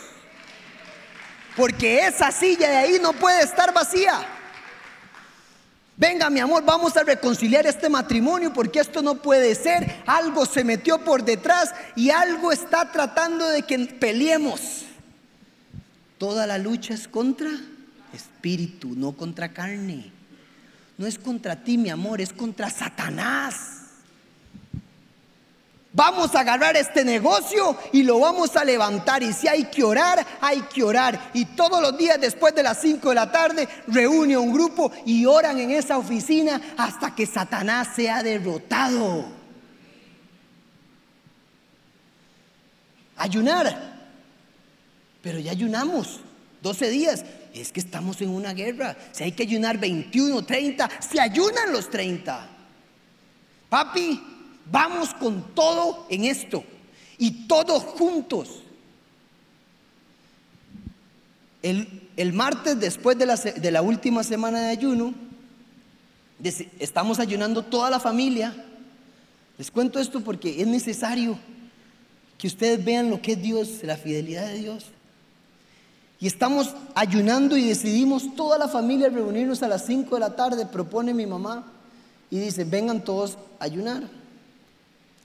Porque 1.55 2.05
esa 2.05 2.31
silla 2.31 2.69
de 2.69 2.77
ahí 2.77 2.99
no 3.01 3.13
puede 3.13 3.43
estar 3.43 3.73
vacía. 3.73 4.38
Venga, 5.99 6.29
mi 6.29 6.39
amor, 6.39 6.63
vamos 6.63 6.95
a 6.95 7.03
reconciliar 7.03 7.67
este 7.67 7.89
matrimonio 7.89 8.53
porque 8.53 8.79
esto 8.79 9.01
no 9.01 9.15
puede 9.15 9.53
ser. 9.53 10.01
Algo 10.05 10.45
se 10.45 10.63
metió 10.63 11.03
por 11.03 11.25
detrás 11.25 11.75
y 11.93 12.09
algo 12.09 12.53
está 12.53 12.89
tratando 12.89 13.45
de 13.49 13.63
que 13.63 13.77
peleemos. 13.79 14.85
Toda 16.17 16.47
la 16.47 16.57
lucha 16.57 16.93
es 16.93 17.09
contra 17.09 17.49
espíritu, 18.13 18.95
no 18.95 19.11
contra 19.11 19.49
carne. 19.49 20.09
No 20.97 21.05
es 21.05 21.19
contra 21.19 21.57
ti, 21.65 21.77
mi 21.77 21.89
amor, 21.89 22.21
es 22.21 22.31
contra 22.31 22.69
Satanás. 22.69 23.78
Vamos 25.91 26.35
a 26.35 26.41
agarrar 26.41 26.77
este 26.77 27.03
negocio 27.03 27.75
y 27.91 28.03
lo 28.03 28.19
vamos 28.19 28.55
a 28.55 28.63
levantar. 28.63 29.23
Y 29.23 29.33
si 29.33 29.47
hay 29.47 29.65
que 29.65 29.83
orar, 29.83 30.25
hay 30.39 30.61
que 30.61 30.83
orar. 30.83 31.31
Y 31.33 31.45
todos 31.45 31.81
los 31.81 31.97
días 31.97 32.21
después 32.21 32.53
de 32.53 32.61
las 32.61 32.79
5 32.79 33.09
de 33.09 33.15
la 33.15 33.31
tarde 33.31 33.67
reúne 33.87 34.37
un 34.37 34.53
grupo 34.53 34.91
y 35.05 35.25
oran 35.25 35.57
en 35.57 35.71
esa 35.71 35.97
oficina 35.97 36.61
hasta 36.77 37.15
que 37.15 37.25
Satanás 37.25 37.89
sea 37.95 38.21
derrotado. 38.21 39.25
Ayunar. 43.17 43.97
Pero 45.23 45.39
ya 45.39 45.51
ayunamos 45.51 46.19
12 46.61 46.89
días. 46.91 47.25
Es 47.51 47.71
que 47.71 47.79
estamos 47.79 48.21
en 48.21 48.29
una 48.29 48.53
guerra. 48.53 48.95
Si 49.11 49.23
hay 49.23 49.31
que 49.31 49.41
ayunar 49.41 49.79
21, 49.79 50.45
30, 50.45 50.87
se 50.99 51.19
ayunan 51.19 51.73
los 51.73 51.89
30. 51.89 52.47
Papi, 53.69 54.38
Vamos 54.71 55.13
con 55.13 55.55
todo 55.55 56.05
en 56.09 56.25
esto 56.25 56.63
y 57.17 57.47
todos 57.47 57.83
juntos. 57.83 58.61
El, 61.61 62.33
martes, 62.33 62.79
después 62.79 63.17
de 63.17 63.25
la, 63.25 63.35
de 63.35 63.71
la, 63.71 63.81
última 63.81 64.23
semana 64.23 64.61
de 64.61 64.69
ayuno, 64.69 65.13
estamos 66.79 67.19
ayunando 67.19 67.63
toda 67.63 67.89
la 67.89 67.99
familia. 67.99 68.53
Les 69.57 69.71
cuento 69.71 69.99
esto 69.99 70.21
porque 70.21 70.61
es 70.61 70.67
necesario 70.67 71.37
que 72.37 72.47
ustedes 72.47 72.83
vean 72.83 73.09
lo 73.09 73.21
que 73.21 73.33
es 73.33 73.41
Dios, 73.41 73.83
la 73.83 73.97
fidelidad 73.97 74.47
de 74.47 74.59
Dios. 74.59 74.85
Y 76.21 76.27
estamos 76.27 76.75
ayunando 76.95 77.57
y 77.57 77.65
decidimos 77.65 78.35
toda 78.35 78.57
la 78.57 78.67
familia 78.67 79.09
reunirnos 79.09 79.63
a 79.63 79.67
las 79.67 79.85
5 79.85 80.15
de 80.15 80.19
la 80.19 80.35
tarde, 80.35 80.65
propone 80.65 81.13
mi 81.13 81.25
mamá, 81.25 81.65
y 82.29 82.39
dice, 82.39 82.63
vengan 82.63 83.03
todos 83.03 83.37
a 83.59 83.65
ayunar 83.65 84.18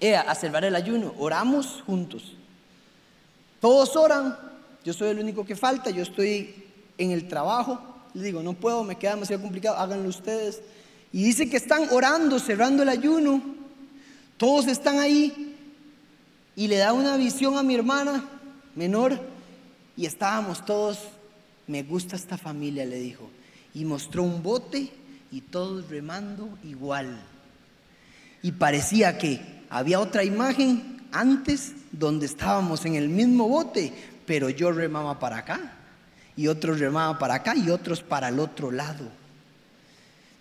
a 0.01 0.34
salvar 0.34 0.64
el 0.64 0.74
ayuno. 0.74 1.14
Oramos 1.18 1.82
juntos. 1.86 2.34
Todos 3.61 3.97
oran. 3.97 4.36
Yo 4.84 4.92
soy 4.92 5.09
el 5.09 5.18
único 5.18 5.45
que 5.45 5.57
falta. 5.57 5.90
Yo 5.90 6.03
estoy 6.03 6.66
en 6.99 7.11
el 7.11 7.28
trabajo. 7.28 7.80
Le 8.12 8.24
digo, 8.24 8.42
no 8.42 8.53
puedo, 8.53 8.84
me 8.84 8.97
queda 8.97 9.14
demasiado 9.14 9.42
complicado. 9.42 9.76
Háganlo 9.76 10.09
ustedes. 10.09 10.61
Y 11.12 11.24
dice 11.24 11.49
que 11.49 11.57
están 11.57 11.88
orando, 11.90 12.38
cerrando 12.38 12.82
el 12.82 12.88
ayuno. 12.88 13.42
Todos 14.36 14.66
están 14.66 14.99
ahí. 14.99 15.57
Y 16.57 16.68
le 16.68 16.76
da 16.76 16.92
una 16.92 17.16
visión 17.16 17.57
a 17.57 17.62
mi 17.62 17.74
hermana 17.74 18.28
menor. 18.74 19.18
Y 19.97 20.07
estábamos 20.07 20.64
todos. 20.64 20.99
Me 21.66 21.82
gusta 21.82 22.16
esta 22.16 22.36
familia, 22.36 22.84
le 22.84 22.99
dijo. 22.99 23.30
Y 23.72 23.84
mostró 23.84 24.22
un 24.22 24.42
bote 24.42 24.92
y 25.30 25.40
todos 25.40 25.88
remando 25.88 26.49
igual. 26.62 27.18
Y 28.42 28.53
parecía 28.53 29.16
que 29.16 29.54
había 29.75 29.99
otra 29.99 30.22
imagen 30.22 31.03
antes 31.11 31.72
donde 31.91 32.27
estábamos 32.27 32.85
en 32.85 32.95
el 32.95 33.09
mismo 33.09 33.49
bote, 33.49 33.93
pero 34.25 34.49
yo 34.49 34.70
remaba 34.70 35.18
para 35.18 35.39
acá 35.39 35.61
y 36.37 36.47
otros 36.47 36.79
remaban 36.79 37.18
para 37.18 37.35
acá 37.35 37.57
y 37.57 37.70
otros 37.70 38.01
para 38.01 38.29
el 38.29 38.39
otro 38.39 38.70
lado. 38.70 39.05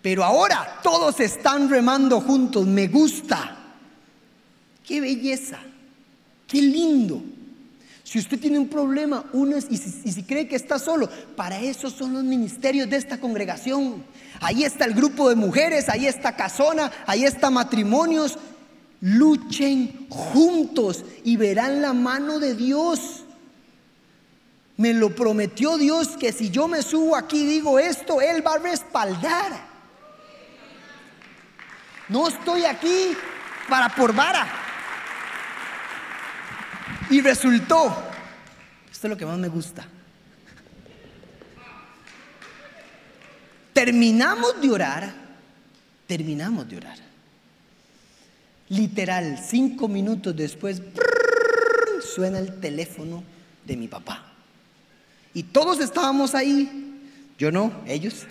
Pero 0.00 0.22
ahora 0.22 0.78
todos 0.84 1.18
están 1.18 1.68
remando 1.68 2.20
juntos, 2.20 2.64
me 2.64 2.86
gusta. 2.86 3.56
Qué 4.86 5.00
belleza, 5.00 5.58
qué 6.46 6.62
lindo. 6.62 7.20
Si 8.04 8.20
usted 8.20 8.38
tiene 8.38 8.60
un 8.60 8.68
problema, 8.68 9.24
y, 9.32 9.74
y 9.74 10.12
si 10.12 10.22
cree 10.22 10.46
que 10.46 10.54
está 10.54 10.78
solo, 10.78 11.08
para 11.34 11.58
eso 11.58 11.90
son 11.90 12.12
los 12.12 12.22
ministerios 12.22 12.88
de 12.88 12.98
esta 12.98 13.18
congregación. 13.18 14.04
Ahí 14.40 14.62
está 14.62 14.84
el 14.84 14.94
grupo 14.94 15.28
de 15.28 15.34
mujeres, 15.34 15.88
ahí 15.88 16.06
está 16.06 16.36
casona, 16.36 16.92
ahí 17.06 17.24
está 17.24 17.50
matrimonios, 17.50 18.38
Luchen 19.06 20.06
juntos 20.08 21.04
y 21.24 21.36
verán 21.36 21.82
la 21.82 21.92
mano 21.92 22.38
de 22.38 22.54
Dios. 22.54 23.22
Me 24.78 24.94
lo 24.94 25.14
prometió 25.14 25.76
Dios 25.76 26.16
que 26.18 26.32
si 26.32 26.48
yo 26.48 26.68
me 26.68 26.80
subo 26.80 27.14
aquí 27.14 27.42
y 27.42 27.46
digo 27.46 27.78
esto, 27.78 28.22
Él 28.22 28.44
va 28.44 28.54
a 28.54 28.58
respaldar. 28.58 29.52
No 32.08 32.28
estoy 32.28 32.64
aquí 32.64 33.14
para 33.68 33.90
por 33.90 34.14
vara. 34.14 34.50
Y 37.10 37.20
resultó, 37.20 37.94
esto 38.90 39.06
es 39.06 39.10
lo 39.10 39.18
que 39.18 39.26
más 39.26 39.36
me 39.36 39.48
gusta. 39.48 39.86
Terminamos 43.74 44.58
de 44.62 44.70
orar, 44.70 45.14
terminamos 46.06 46.66
de 46.66 46.78
orar. 46.78 47.13
Literal, 48.68 49.38
cinco 49.38 49.88
minutos 49.88 50.34
después, 50.34 50.82
suena 52.14 52.38
el 52.38 52.60
teléfono 52.60 53.22
de 53.64 53.76
mi 53.76 53.88
papá. 53.88 54.32
Y 55.34 55.42
todos 55.42 55.80
estábamos 55.80 56.34
ahí, 56.34 57.00
yo 57.38 57.50
no, 57.50 57.72
ellos. 57.86 58.26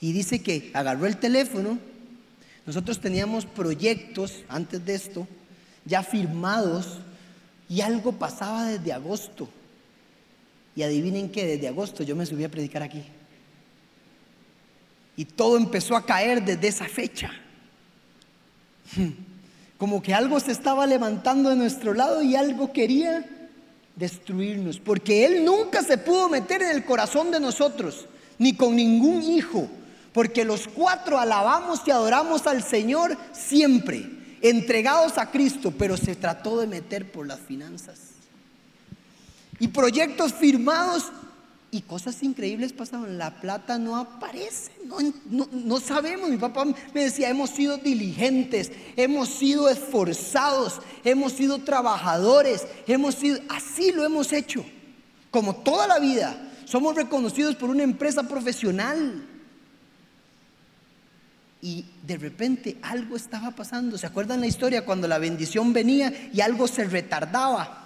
Y 0.00 0.12
dice 0.12 0.42
que 0.42 0.70
agarró 0.74 1.06
el 1.06 1.16
teléfono, 1.16 1.78
nosotros 2.66 3.00
teníamos 3.00 3.46
proyectos 3.46 4.44
antes 4.48 4.84
de 4.84 4.94
esto, 4.94 5.26
ya 5.84 6.02
firmados, 6.02 6.98
y 7.68 7.80
algo 7.80 8.12
pasaba 8.12 8.66
desde 8.66 8.92
agosto. 8.92 9.48
Y 10.76 10.82
adivinen 10.82 11.30
que 11.30 11.46
desde 11.46 11.68
agosto 11.68 12.02
yo 12.02 12.14
me 12.16 12.26
subí 12.26 12.44
a 12.44 12.50
predicar 12.50 12.82
aquí. 12.82 13.02
Y 15.16 15.24
todo 15.24 15.56
empezó 15.56 15.96
a 15.96 16.04
caer 16.04 16.44
desde 16.44 16.68
esa 16.68 16.86
fecha. 16.86 17.32
Como 19.78 20.02
que 20.02 20.14
algo 20.14 20.40
se 20.40 20.52
estaba 20.52 20.86
levantando 20.86 21.50
de 21.50 21.56
nuestro 21.56 21.94
lado 21.94 22.22
y 22.22 22.36
algo 22.36 22.72
quería 22.72 23.24
destruirnos. 23.96 24.78
Porque 24.78 25.26
Él 25.26 25.44
nunca 25.44 25.82
se 25.82 25.98
pudo 25.98 26.28
meter 26.28 26.62
en 26.62 26.70
el 26.70 26.84
corazón 26.84 27.30
de 27.30 27.40
nosotros, 27.40 28.06
ni 28.38 28.54
con 28.54 28.76
ningún 28.76 29.22
hijo. 29.22 29.68
Porque 30.12 30.44
los 30.44 30.68
cuatro 30.68 31.18
alabamos 31.18 31.80
y 31.86 31.90
adoramos 31.90 32.46
al 32.46 32.62
Señor 32.62 33.16
siempre, 33.32 34.08
entregados 34.42 35.18
a 35.18 35.30
Cristo, 35.30 35.72
pero 35.76 35.96
se 35.96 36.14
trató 36.14 36.60
de 36.60 36.66
meter 36.66 37.10
por 37.10 37.26
las 37.26 37.40
finanzas. 37.40 37.98
Y 39.58 39.68
proyectos 39.68 40.32
firmados 40.32 41.10
y 41.74 41.82
cosas 41.82 42.22
increíbles 42.22 42.72
pasaron. 42.72 43.18
La 43.18 43.40
plata 43.40 43.78
no 43.80 43.96
aparece, 43.96 44.70
no, 45.28 45.80
sabemos. 45.80 46.30
Mi 46.30 46.36
papá 46.36 46.64
me 46.64 47.00
decía, 47.02 47.28
hemos 47.28 47.50
sido 47.50 47.78
diligentes, 47.78 48.70
hemos 48.94 49.28
sido 49.28 49.68
esforzados, 49.68 50.80
hemos 51.02 51.32
sido 51.32 51.58
trabajadores, 51.58 52.64
hemos 52.86 53.16
sido, 53.16 53.40
así 53.48 53.90
lo 53.90 54.04
hemos 54.04 54.32
hecho, 54.32 54.64
como 55.32 55.56
toda 55.56 55.88
la 55.88 55.98
vida. 55.98 56.48
Somos 56.64 56.94
reconocidos 56.94 57.56
por 57.56 57.70
una 57.70 57.82
empresa 57.82 58.22
profesional. 58.28 59.26
Y 61.60 61.86
de 62.06 62.18
repente 62.18 62.78
algo 62.82 63.16
estaba 63.16 63.50
pasando. 63.50 63.98
¿Se 63.98 64.06
acuerdan 64.06 64.38
la 64.38 64.46
historia 64.46 64.84
cuando 64.84 65.08
la 65.08 65.18
bendición 65.18 65.72
venía 65.72 66.30
y 66.32 66.40
algo 66.40 66.68
se 66.68 66.84
retardaba? 66.84 67.83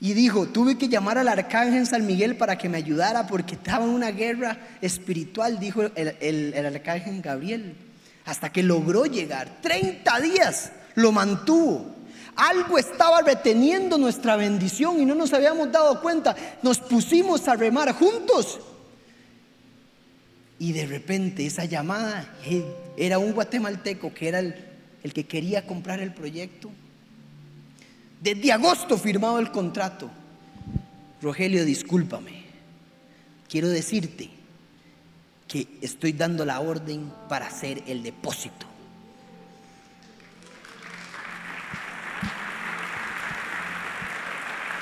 Y 0.00 0.14
dijo, 0.14 0.46
tuve 0.46 0.78
que 0.78 0.88
llamar 0.88 1.18
al 1.18 1.28
arcángel 1.28 1.86
San 1.86 2.06
Miguel 2.06 2.36
para 2.36 2.56
que 2.56 2.68
me 2.68 2.76
ayudara 2.76 3.26
porque 3.26 3.56
estaba 3.56 3.84
en 3.84 3.90
una 3.90 4.12
guerra 4.12 4.56
espiritual, 4.80 5.58
dijo 5.58 5.82
el, 5.82 6.66
arcángel 6.66 7.20
Gabriel, 7.20 7.74
hasta 8.24 8.52
que 8.52 8.62
logró 8.62 9.06
llegar. 9.06 9.58
30 9.60 10.20
días 10.20 10.70
lo 10.94 11.10
mantuvo. 11.10 11.96
Algo 12.36 12.78
estaba 12.78 13.22
reteniendo 13.22 13.98
nuestra 13.98 14.36
bendición 14.36 15.00
y 15.00 15.04
no 15.04 15.16
nos 15.16 15.32
habíamos 15.32 15.72
dado 15.72 16.00
cuenta. 16.00 16.36
Nos 16.62 16.78
pusimos 16.78 17.48
a 17.48 17.56
remar 17.56 17.92
juntos. 17.94 18.60
Y 20.60 20.72
de 20.72 20.86
repente 20.86 21.44
esa 21.44 21.64
llamada 21.64 22.32
eh, 22.44 22.64
era 22.96 23.18
un 23.18 23.32
guatemalteco 23.32 24.14
que 24.14 24.28
era 24.28 24.38
el, 24.38 24.54
el 25.02 25.12
que 25.12 25.26
quería 25.26 25.66
comprar 25.66 25.98
el 25.98 26.12
proyecto. 26.12 26.70
Desde 28.20 28.52
agosto 28.52 28.98
firmado 28.98 29.38
el 29.38 29.50
contrato. 29.52 30.10
Rogelio, 31.22 31.64
discúlpame. 31.64 32.44
Quiero 33.48 33.68
decirte 33.68 34.30
que 35.46 35.78
estoy 35.80 36.12
dando 36.12 36.44
la 36.44 36.60
orden 36.60 37.12
para 37.28 37.46
hacer 37.46 37.82
el 37.86 38.02
depósito. 38.02 38.66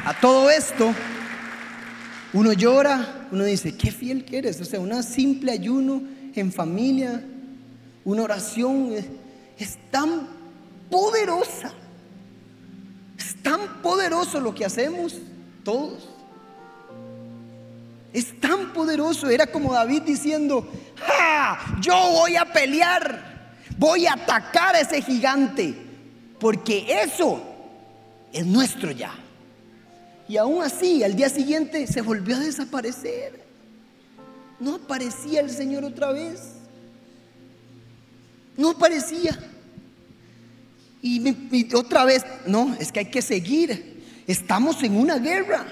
A 0.04 0.18
todo 0.20 0.50
esto, 0.50 0.94
uno 2.32 2.52
llora, 2.52 3.28
uno 3.32 3.44
dice, 3.44 3.76
qué 3.76 3.90
fiel 3.90 4.24
que 4.24 4.38
eres. 4.38 4.60
O 4.60 4.64
sea, 4.64 4.80
una 4.80 5.02
simple 5.02 5.52
ayuno 5.52 6.02
en 6.34 6.52
familia, 6.52 7.22
una 8.04 8.22
oración 8.22 8.92
es 9.58 9.78
tan 9.90 10.28
poderosa 10.90 11.72
tan 13.56 13.82
poderoso 13.82 14.40
lo 14.40 14.54
que 14.54 14.64
hacemos 14.64 15.14
todos. 15.64 16.08
Es 18.12 18.38
tan 18.40 18.72
poderoso. 18.72 19.28
Era 19.28 19.46
como 19.46 19.72
David 19.72 20.02
diciendo, 20.02 20.66
Yo 21.80 21.94
voy 22.12 22.36
a 22.36 22.44
pelear, 22.52 23.54
voy 23.76 24.06
a 24.06 24.14
atacar 24.14 24.74
a 24.74 24.80
ese 24.80 25.02
gigante, 25.02 25.74
porque 26.38 26.86
eso 27.02 27.42
es 28.32 28.46
nuestro 28.46 28.90
ya. 28.90 29.14
Y 30.28 30.36
aún 30.36 30.62
así, 30.62 31.04
al 31.04 31.14
día 31.14 31.28
siguiente 31.28 31.86
se 31.86 32.00
volvió 32.00 32.36
a 32.36 32.40
desaparecer. 32.40 33.44
No 34.58 34.76
aparecía 34.76 35.40
el 35.40 35.50
Señor 35.50 35.84
otra 35.84 36.12
vez. 36.12 36.40
No 38.56 38.70
aparecía. 38.70 39.38
Y, 41.06 41.74
otra 41.74 42.04
vez, 42.04 42.24
no, 42.46 42.74
es 42.80 42.90
que 42.90 43.00
hay 43.00 43.10
que 43.10 43.22
seguir. 43.22 44.02
Estamos 44.26 44.82
en 44.82 44.96
una 44.96 45.18
guerra. 45.18 45.64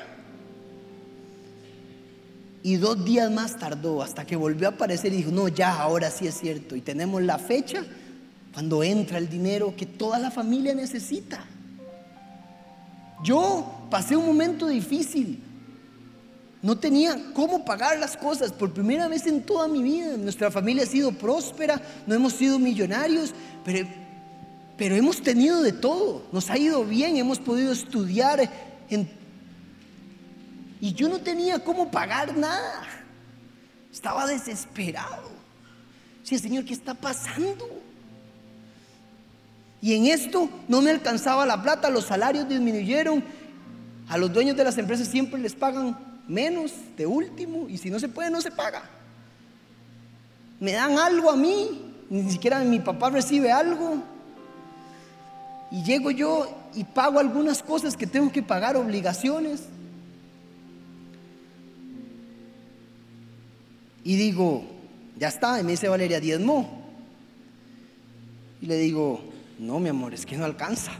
Y 2.62 2.76
dos 2.76 3.04
días 3.04 3.30
más 3.32 3.58
tardó 3.58 4.00
hasta 4.00 4.24
que 4.24 4.36
volvió 4.36 4.68
a 4.68 4.70
aparecer 4.70 5.12
y 5.12 5.16
dijo, 5.16 5.32
no, 5.32 5.48
ya, 5.48 5.74
ahora 5.80 6.10
sí 6.10 6.28
es 6.28 6.38
cierto. 6.38 6.76
Y 6.76 6.80
tenemos 6.80 7.20
la 7.20 7.38
fecha 7.38 7.84
cuando 8.52 8.84
entra 8.84 9.18
el 9.18 9.28
dinero 9.28 9.74
que 9.76 9.86
toda 9.86 10.20
la 10.20 10.30
familia 10.30 10.72
necesita. 10.72 11.44
Yo 13.24 13.88
pasé 13.90 14.16
un 14.16 14.26
momento 14.26 14.68
difícil. 14.68 15.42
No 16.62 16.78
tenía 16.78 17.32
cómo 17.34 17.64
pagar 17.64 17.98
las 17.98 18.16
cosas 18.16 18.52
por 18.52 18.72
primera 18.72 19.08
vez 19.08 19.26
en 19.26 19.42
toda 19.42 19.66
mi 19.66 19.82
vida. 19.82 20.16
Nuestra 20.16 20.50
familia 20.50 20.84
ha 20.84 20.86
sido 20.86 21.10
próspera, 21.12 21.82
no 22.06 22.14
hemos 22.14 22.34
sido 22.34 22.58
millonarios, 22.58 23.34
pero 23.64 23.86
pero 24.76 24.96
hemos 24.96 25.22
tenido 25.22 25.62
de 25.62 25.72
todo, 25.72 26.26
nos 26.32 26.50
ha 26.50 26.58
ido 26.58 26.84
bien, 26.84 27.16
hemos 27.16 27.38
podido 27.38 27.72
estudiar. 27.72 28.50
y 30.80 30.92
yo 30.94 31.08
no 31.08 31.18
tenía 31.20 31.62
cómo 31.62 31.90
pagar 31.90 32.36
nada. 32.36 32.82
Estaba 33.92 34.26
desesperado. 34.26 35.30
Decía, 36.20 36.38
Señor, 36.38 36.64
¿qué 36.64 36.72
está 36.72 36.94
pasando? 36.94 37.68
Y 39.80 39.94
en 39.94 40.06
esto 40.06 40.48
no 40.66 40.80
me 40.80 40.90
alcanzaba 40.90 41.46
la 41.46 41.62
plata, 41.62 41.90
los 41.90 42.06
salarios 42.06 42.48
disminuyeron. 42.48 43.22
A 44.08 44.18
los 44.18 44.32
dueños 44.32 44.56
de 44.56 44.64
las 44.64 44.76
empresas 44.78 45.06
siempre 45.06 45.40
les 45.40 45.54
pagan 45.54 45.96
menos 46.26 46.72
de 46.96 47.06
último 47.06 47.68
y 47.68 47.78
si 47.78 47.90
no 47.90 48.00
se 48.00 48.08
puede, 48.08 48.30
no 48.30 48.40
se 48.40 48.50
paga. 48.50 48.82
Me 50.58 50.72
dan 50.72 50.98
algo 50.98 51.30
a 51.30 51.36
mí, 51.36 51.94
ni 52.10 52.30
siquiera 52.30 52.60
mi 52.60 52.80
papá 52.80 53.10
recibe 53.10 53.52
algo. 53.52 54.02
Y 55.74 55.82
llego 55.82 56.12
yo 56.12 56.56
y 56.72 56.84
pago 56.84 57.18
algunas 57.18 57.60
cosas 57.60 57.96
que 57.96 58.06
tengo 58.06 58.30
que 58.30 58.44
pagar, 58.44 58.76
obligaciones. 58.76 59.62
Y 64.04 64.14
digo, 64.14 64.62
ya 65.18 65.26
está, 65.26 65.58
y 65.58 65.64
me 65.64 65.72
dice 65.72 65.88
Valeria, 65.88 66.20
diezmo. 66.20 66.80
Y 68.62 68.66
le 68.66 68.76
digo, 68.76 69.20
no, 69.58 69.80
mi 69.80 69.88
amor, 69.88 70.14
es 70.14 70.24
que 70.24 70.36
no 70.36 70.44
alcanza. 70.44 70.92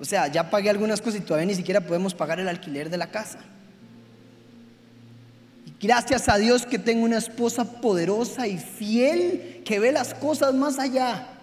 O 0.00 0.04
sea, 0.04 0.26
ya 0.26 0.50
pagué 0.50 0.68
algunas 0.68 1.00
cosas 1.00 1.20
y 1.20 1.24
todavía 1.24 1.46
ni 1.46 1.54
siquiera 1.54 1.82
podemos 1.82 2.12
pagar 2.12 2.40
el 2.40 2.48
alquiler 2.48 2.90
de 2.90 2.96
la 2.96 3.12
casa. 3.12 3.38
Y 5.64 5.86
gracias 5.86 6.28
a 6.28 6.38
Dios 6.38 6.66
que 6.66 6.80
tengo 6.80 7.04
una 7.04 7.18
esposa 7.18 7.80
poderosa 7.80 8.48
y 8.48 8.58
fiel 8.58 9.62
que 9.64 9.78
ve 9.78 9.92
las 9.92 10.12
cosas 10.12 10.54
más 10.54 10.80
allá. 10.80 11.34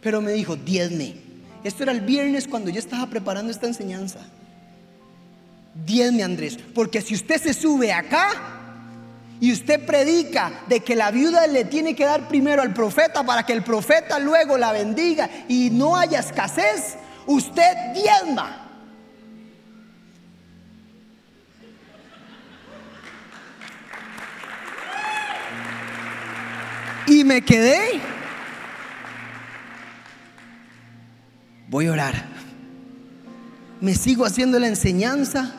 Pero 0.00 0.20
me 0.20 0.32
dijo, 0.32 0.56
diezme. 0.56 1.14
Esto 1.64 1.82
era 1.82 1.92
el 1.92 2.00
viernes 2.00 2.46
cuando 2.46 2.70
yo 2.70 2.78
estaba 2.78 3.06
preparando 3.08 3.50
esta 3.50 3.66
enseñanza. 3.66 4.20
Diezme, 5.84 6.22
Andrés. 6.22 6.58
Porque 6.74 7.00
si 7.00 7.14
usted 7.14 7.40
se 7.40 7.52
sube 7.52 7.92
acá 7.92 8.30
y 9.40 9.52
usted 9.52 9.84
predica 9.84 10.62
de 10.68 10.80
que 10.80 10.94
la 10.94 11.10
viuda 11.10 11.46
le 11.46 11.64
tiene 11.64 11.94
que 11.94 12.04
dar 12.04 12.28
primero 12.28 12.62
al 12.62 12.72
profeta 12.72 13.24
para 13.24 13.44
que 13.44 13.52
el 13.52 13.62
profeta 13.62 14.18
luego 14.18 14.56
la 14.56 14.72
bendiga 14.72 15.28
y 15.48 15.70
no 15.70 15.96
haya 15.96 16.20
escasez, 16.20 16.96
usted 17.26 17.76
diezma. 17.92 18.62
Y 27.08 27.22
me 27.24 27.42
quedé 27.42 28.00
voy 31.68 31.86
a 31.86 31.92
orar. 31.92 32.24
Me 33.80 33.94
sigo 33.94 34.24
haciendo 34.24 34.58
la 34.58 34.68
enseñanza. 34.68 35.52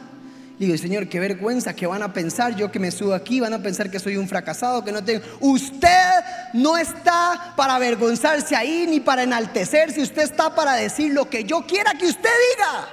Digo, 0.60 0.76
Señor, 0.78 1.08
qué 1.08 1.20
vergüenza, 1.20 1.76
que 1.76 1.86
van 1.86 2.02
a 2.02 2.14
pensar 2.14 2.56
yo 2.56 2.72
que 2.72 2.80
me 2.80 2.90
subo 2.90 3.14
aquí, 3.14 3.40
van 3.40 3.54
a 3.54 3.62
pensar 3.62 3.92
que 3.92 4.00
soy 4.00 4.18
un 4.18 4.28
fracasado, 4.28 4.84
que 4.84 4.92
no 4.92 5.04
tengo. 5.04 5.24
Usted 5.40 6.24
no 6.54 6.78
está 6.78 7.54
para 7.56 7.76
avergonzarse 7.76 8.56
ahí 8.56 8.88
ni 8.90 9.00
para 9.00 9.22
enaltecerse, 9.22 10.02
usted 10.02 10.24
está 10.24 10.56
para 10.56 10.74
decir 10.74 11.14
lo 11.14 11.30
que 11.30 11.44
yo 11.44 11.68
quiera 11.68 11.94
que 11.94 12.08
usted 12.08 12.30
diga. 12.56 12.88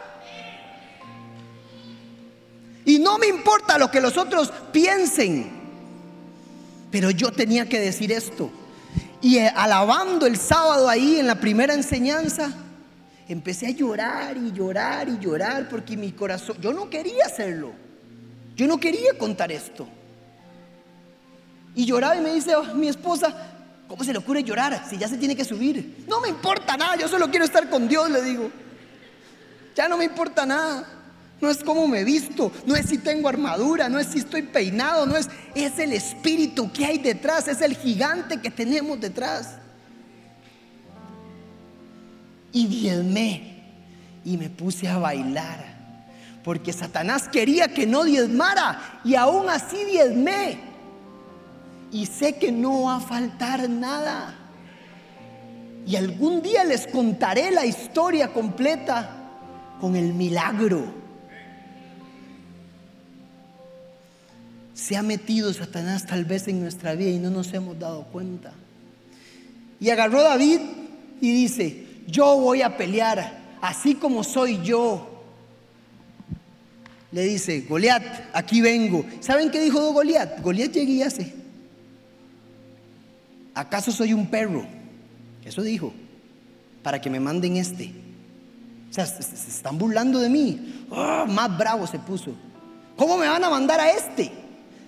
Y 2.84 2.98
no 2.98 3.16
me 3.16 3.28
importa 3.28 3.78
lo 3.78 3.90
que 3.90 4.02
los 4.02 4.18
otros 4.18 4.52
piensen, 4.70 5.50
pero 6.90 7.10
yo 7.10 7.32
tenía 7.32 7.66
que 7.66 7.80
decir 7.80 8.12
esto. 8.12 8.50
Y 9.22 9.38
alabando 9.38 10.26
el 10.26 10.36
sábado 10.36 10.86
ahí 10.86 11.18
en 11.18 11.26
la 11.26 11.36
primera 11.36 11.72
enseñanza, 11.72 12.52
empecé 13.28 13.66
a 13.66 13.70
llorar 13.70 14.36
y 14.36 14.52
llorar 14.52 15.08
y 15.08 15.18
llorar 15.18 15.68
porque 15.68 15.96
mi 15.96 16.12
corazón, 16.12 16.56
yo 16.60 16.72
no 16.72 16.90
quería 16.90 17.24
hacerlo. 17.26 17.72
Yo 18.56 18.66
no 18.66 18.78
quería 18.78 19.16
contar 19.18 19.50
esto. 19.50 19.88
Y 21.74 21.86
lloraba 21.86 22.16
y 22.16 22.20
me 22.20 22.32
dice 22.32 22.54
oh, 22.54 22.74
mi 22.74 22.88
esposa, 22.88 23.34
¿cómo 23.88 24.04
se 24.04 24.12
le 24.12 24.18
ocurre 24.18 24.44
llorar 24.44 24.86
si 24.88 24.96
ya 24.96 25.08
se 25.08 25.18
tiene 25.18 25.34
que 25.34 25.44
subir? 25.44 26.04
No 26.08 26.20
me 26.20 26.28
importa 26.28 26.76
nada, 26.76 26.96
yo 26.96 27.08
solo 27.08 27.30
quiero 27.30 27.44
estar 27.44 27.68
con 27.68 27.88
Dios, 27.88 28.08
le 28.10 28.22
digo. 28.22 28.50
Ya 29.74 29.88
no 29.88 29.96
me 29.96 30.04
importa 30.04 30.46
nada. 30.46 30.86
No 31.40 31.50
es 31.50 31.64
cómo 31.64 31.88
me 31.88 32.04
visto, 32.04 32.52
no 32.64 32.76
es 32.76 32.86
si 32.86 32.96
tengo 32.96 33.28
armadura, 33.28 33.88
no 33.88 33.98
es 33.98 34.06
si 34.06 34.20
estoy 34.20 34.42
peinado, 34.42 35.04
no 35.04 35.16
es, 35.16 35.28
es 35.54 35.78
el 35.78 35.92
espíritu 35.92 36.72
que 36.72 36.86
hay 36.86 36.98
detrás, 36.98 37.48
es 37.48 37.60
el 37.60 37.76
gigante 37.76 38.40
que 38.40 38.50
tenemos 38.50 39.00
detrás. 39.00 39.56
Y 42.54 42.66
diezmé 42.66 43.62
y 44.24 44.38
me 44.38 44.48
puse 44.48 44.88
a 44.88 44.96
bailar, 44.96 45.62
porque 46.42 46.72
Satanás 46.72 47.28
quería 47.28 47.68
que 47.68 47.86
no 47.86 48.04
diezmara 48.04 49.00
y 49.04 49.14
aún 49.14 49.50
así 49.50 49.76
diezmé. 49.84 50.58
Y 51.92 52.06
sé 52.06 52.36
que 52.36 52.50
no 52.50 52.84
va 52.84 52.96
a 52.96 53.00
faltar 53.00 53.68
nada. 53.68 54.34
Y 55.86 55.96
algún 55.96 56.40
día 56.40 56.64
les 56.64 56.86
contaré 56.86 57.50
la 57.50 57.66
historia 57.66 58.32
completa 58.32 59.10
con 59.78 59.94
el 59.94 60.14
milagro 60.14 61.04
se 64.74 64.96
ha 64.96 65.02
metido 65.02 65.52
Satanás 65.54 66.04
tal 66.04 66.24
vez 66.24 66.46
en 66.48 66.60
nuestra 66.60 66.94
vida 66.94 67.10
y 67.10 67.18
no 67.18 67.30
nos 67.30 67.52
hemos 67.54 67.78
dado 67.78 68.04
cuenta. 68.04 68.52
Y 69.80 69.88
agarró 69.88 70.22
David 70.22 70.60
y 71.20 71.32
dice, 71.32 71.83
yo 72.06 72.36
voy 72.38 72.62
a 72.62 72.76
pelear 72.76 73.56
así 73.60 73.94
como 73.94 74.24
soy 74.24 74.62
yo. 74.62 75.10
Le 77.12 77.22
dice, 77.22 77.60
Goliat, 77.68 78.02
aquí 78.32 78.60
vengo. 78.60 79.04
¿Saben 79.20 79.50
qué 79.50 79.60
dijo 79.60 79.92
Goliat? 79.92 80.40
Goliat 80.40 80.72
llegué 80.72 80.92
y 80.92 81.02
hace. 81.02 81.32
¿Acaso 83.54 83.92
soy 83.92 84.12
un 84.12 84.26
perro? 84.26 84.66
Eso 85.44 85.62
dijo, 85.62 85.92
para 86.82 87.00
que 87.00 87.08
me 87.08 87.20
manden 87.20 87.56
este. 87.56 87.92
O 88.90 88.92
sea, 88.92 89.06
se, 89.06 89.22
están 89.34 89.78
burlando 89.78 90.18
de 90.18 90.28
mí. 90.28 90.86
Ah, 90.90 91.24
más 91.28 91.56
bravo 91.56 91.86
se 91.86 91.98
puso. 91.98 92.34
¿Cómo 92.96 93.16
me 93.16 93.28
van 93.28 93.44
a 93.44 93.50
mandar 93.50 93.80
a 93.80 93.90
este? 93.90 94.44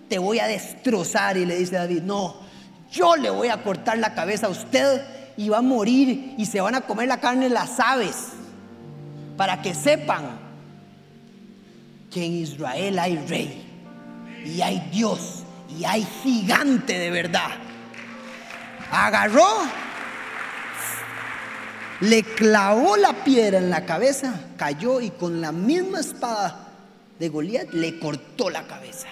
te 0.09 0.19
voy 0.19 0.39
a 0.39 0.47
destrozar. 0.47 1.37
Y 1.37 1.47
le 1.47 1.57
dice 1.57 1.77
David, 1.77 2.03
no, 2.03 2.37
yo 2.91 3.17
le 3.17 3.31
voy 3.31 3.49
a 3.49 3.63
cortar 3.63 3.99
la 3.99 4.15
cabeza 4.15 4.47
a 4.47 4.51
usted 4.51 5.03
y 5.37 5.49
va 5.49 5.59
a 5.59 5.63
morir 5.63 6.35
y 6.39 6.47
se 6.47 6.61
van 6.61 6.75
a 6.75 6.83
comer 6.83 7.09
la 7.09 7.21
carne 7.21 7.49
las 7.49 7.79
aves. 7.81 8.29
Para 9.37 9.61
que 9.61 9.75
sepan 9.75 10.39
que 12.11 12.25
en 12.25 12.33
Israel 12.33 12.99
hay 12.99 13.17
rey 13.27 13.67
y 14.47 14.63
hay 14.63 14.89
Dios 14.91 15.43
y 15.79 15.85
hay 15.85 16.07
gigante 16.23 16.99
de 16.99 17.11
verdad. 17.11 17.51
Agarró, 18.91 19.47
le 22.01 22.23
clavó 22.23 22.97
la 22.97 23.13
piedra 23.25 23.59
en 23.59 23.69
la 23.69 23.85
cabeza, 23.85 24.41
cayó 24.57 25.01
y 25.01 25.11
con 25.11 25.41
la 25.41 25.53
misma 25.53 26.01
espada 26.01 26.69
de 27.19 27.29
Goliat 27.29 27.73
le 27.73 27.99
cortó 27.99 28.49
la 28.49 28.67
cabeza. 28.67 29.09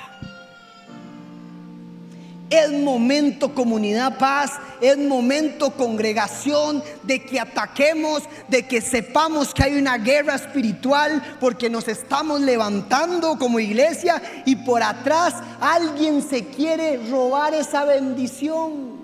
Es 2.51 2.71
momento 2.71 3.55
comunidad 3.55 4.19
paz, 4.19 4.53
es 4.81 4.99
momento 4.99 5.71
congregación 5.71 6.83
de 7.03 7.25
que 7.25 7.41
ataquemos, 7.41 8.23
de 8.49 8.67
que 8.67 8.81
sepamos 8.81 9.55
que 9.55 9.65
hay 9.65 9.79
una 9.79 9.97
guerra 9.97 10.35
espiritual 10.35 11.37
porque 11.41 11.71
nos 11.71 11.89
estamos 11.89 12.41
levantando 12.41 13.39
como 13.39 13.61
iglesia 13.61 14.23
y 14.45 14.57
por 14.57 14.83
atrás 14.83 15.35
alguien 15.59 16.23
se 16.23 16.45
quiere 16.47 16.99
robar 17.09 17.55
esa 17.55 17.85
bendición. 17.85 18.95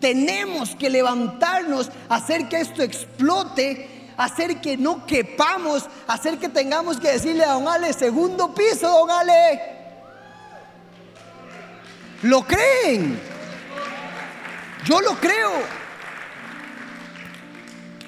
Tenemos 0.00 0.74
que 0.74 0.90
levantarnos, 0.90 1.90
hacer 2.08 2.48
que 2.48 2.60
esto 2.60 2.82
explote 2.82 3.96
hacer 4.16 4.62
que 4.62 4.76
no 4.76 5.04
quepamos, 5.06 5.84
hacer 6.06 6.38
que 6.38 6.48
tengamos 6.48 6.98
que 6.98 7.12
decirle 7.12 7.44
a 7.44 7.52
don 7.52 7.68
Ale, 7.68 7.92
segundo 7.92 8.54
piso, 8.54 8.88
don 8.88 9.10
Ale. 9.10 9.75
¿Lo 12.26 12.44
creen? 12.44 13.16
Yo 14.84 15.00
lo 15.00 15.14
creo. 15.14 15.52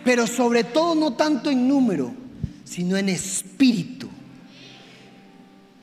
Pero 0.04 0.26
sobre 0.26 0.64
todo 0.64 0.96
no 0.96 1.12
tanto 1.14 1.50
en 1.50 1.68
número, 1.68 2.12
sino 2.64 2.96
en 2.96 3.10
espíritu. 3.10 4.08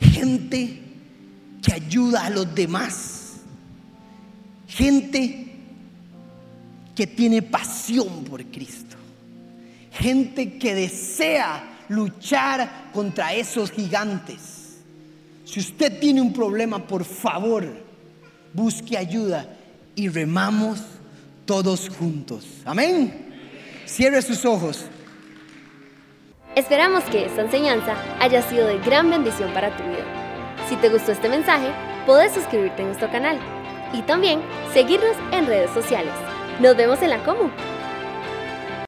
Gente 0.02 0.82
que 1.62 1.74
ayuda 1.74 2.26
a 2.26 2.30
los 2.30 2.54
demás. 2.54 3.36
Gente 4.68 5.56
que 6.94 7.08
tiene 7.08 7.42
pasión 7.42 8.26
por 8.26 8.44
Cristo. 8.48 8.98
Gente 9.92 10.58
que 10.58 10.76
desea 10.76 11.86
luchar 11.88 12.90
contra 12.92 13.34
esos 13.34 13.72
gigantes. 13.72 14.80
Si 15.46 15.62
usted 15.62 16.02
tiene 16.02 16.20
un 16.20 16.34
problema, 16.34 16.86
por 16.86 17.06
favor, 17.06 17.85
busque 18.56 18.98
ayuda 18.98 19.46
y 19.96 20.08
remamos 20.08 20.82
todos 21.46 21.90
juntos. 21.90 22.46
Amén. 22.66 23.34
Cierre 23.86 24.22
sus 24.22 24.46
ojos. 24.46 24.86
Esperamos 26.56 27.04
que 27.04 27.26
esta 27.26 27.42
enseñanza 27.42 27.96
haya 28.20 28.42
sido 28.42 28.66
de 28.66 28.80
gran 28.80 29.10
bendición 29.10 29.54
para 29.54 29.76
tu 29.76 29.84
vida. 29.84 30.06
Si 30.70 30.78
te 30.78 30.90
gustó 30.90 31.12
este 31.12 31.28
mensaje, 31.28 31.68
puedes 32.06 32.34
suscribirte 32.34 32.82
a 32.82 32.86
nuestro 32.86 33.12
canal 33.12 33.38
y 33.94 34.02
también 34.04 34.40
seguirnos 34.74 35.16
en 35.32 35.48
redes 35.48 35.72
sociales. 35.72 36.14
Nos 36.62 36.78
vemos 36.78 37.02
en 37.02 37.10
la 37.10 37.24
Comu. 37.24 37.50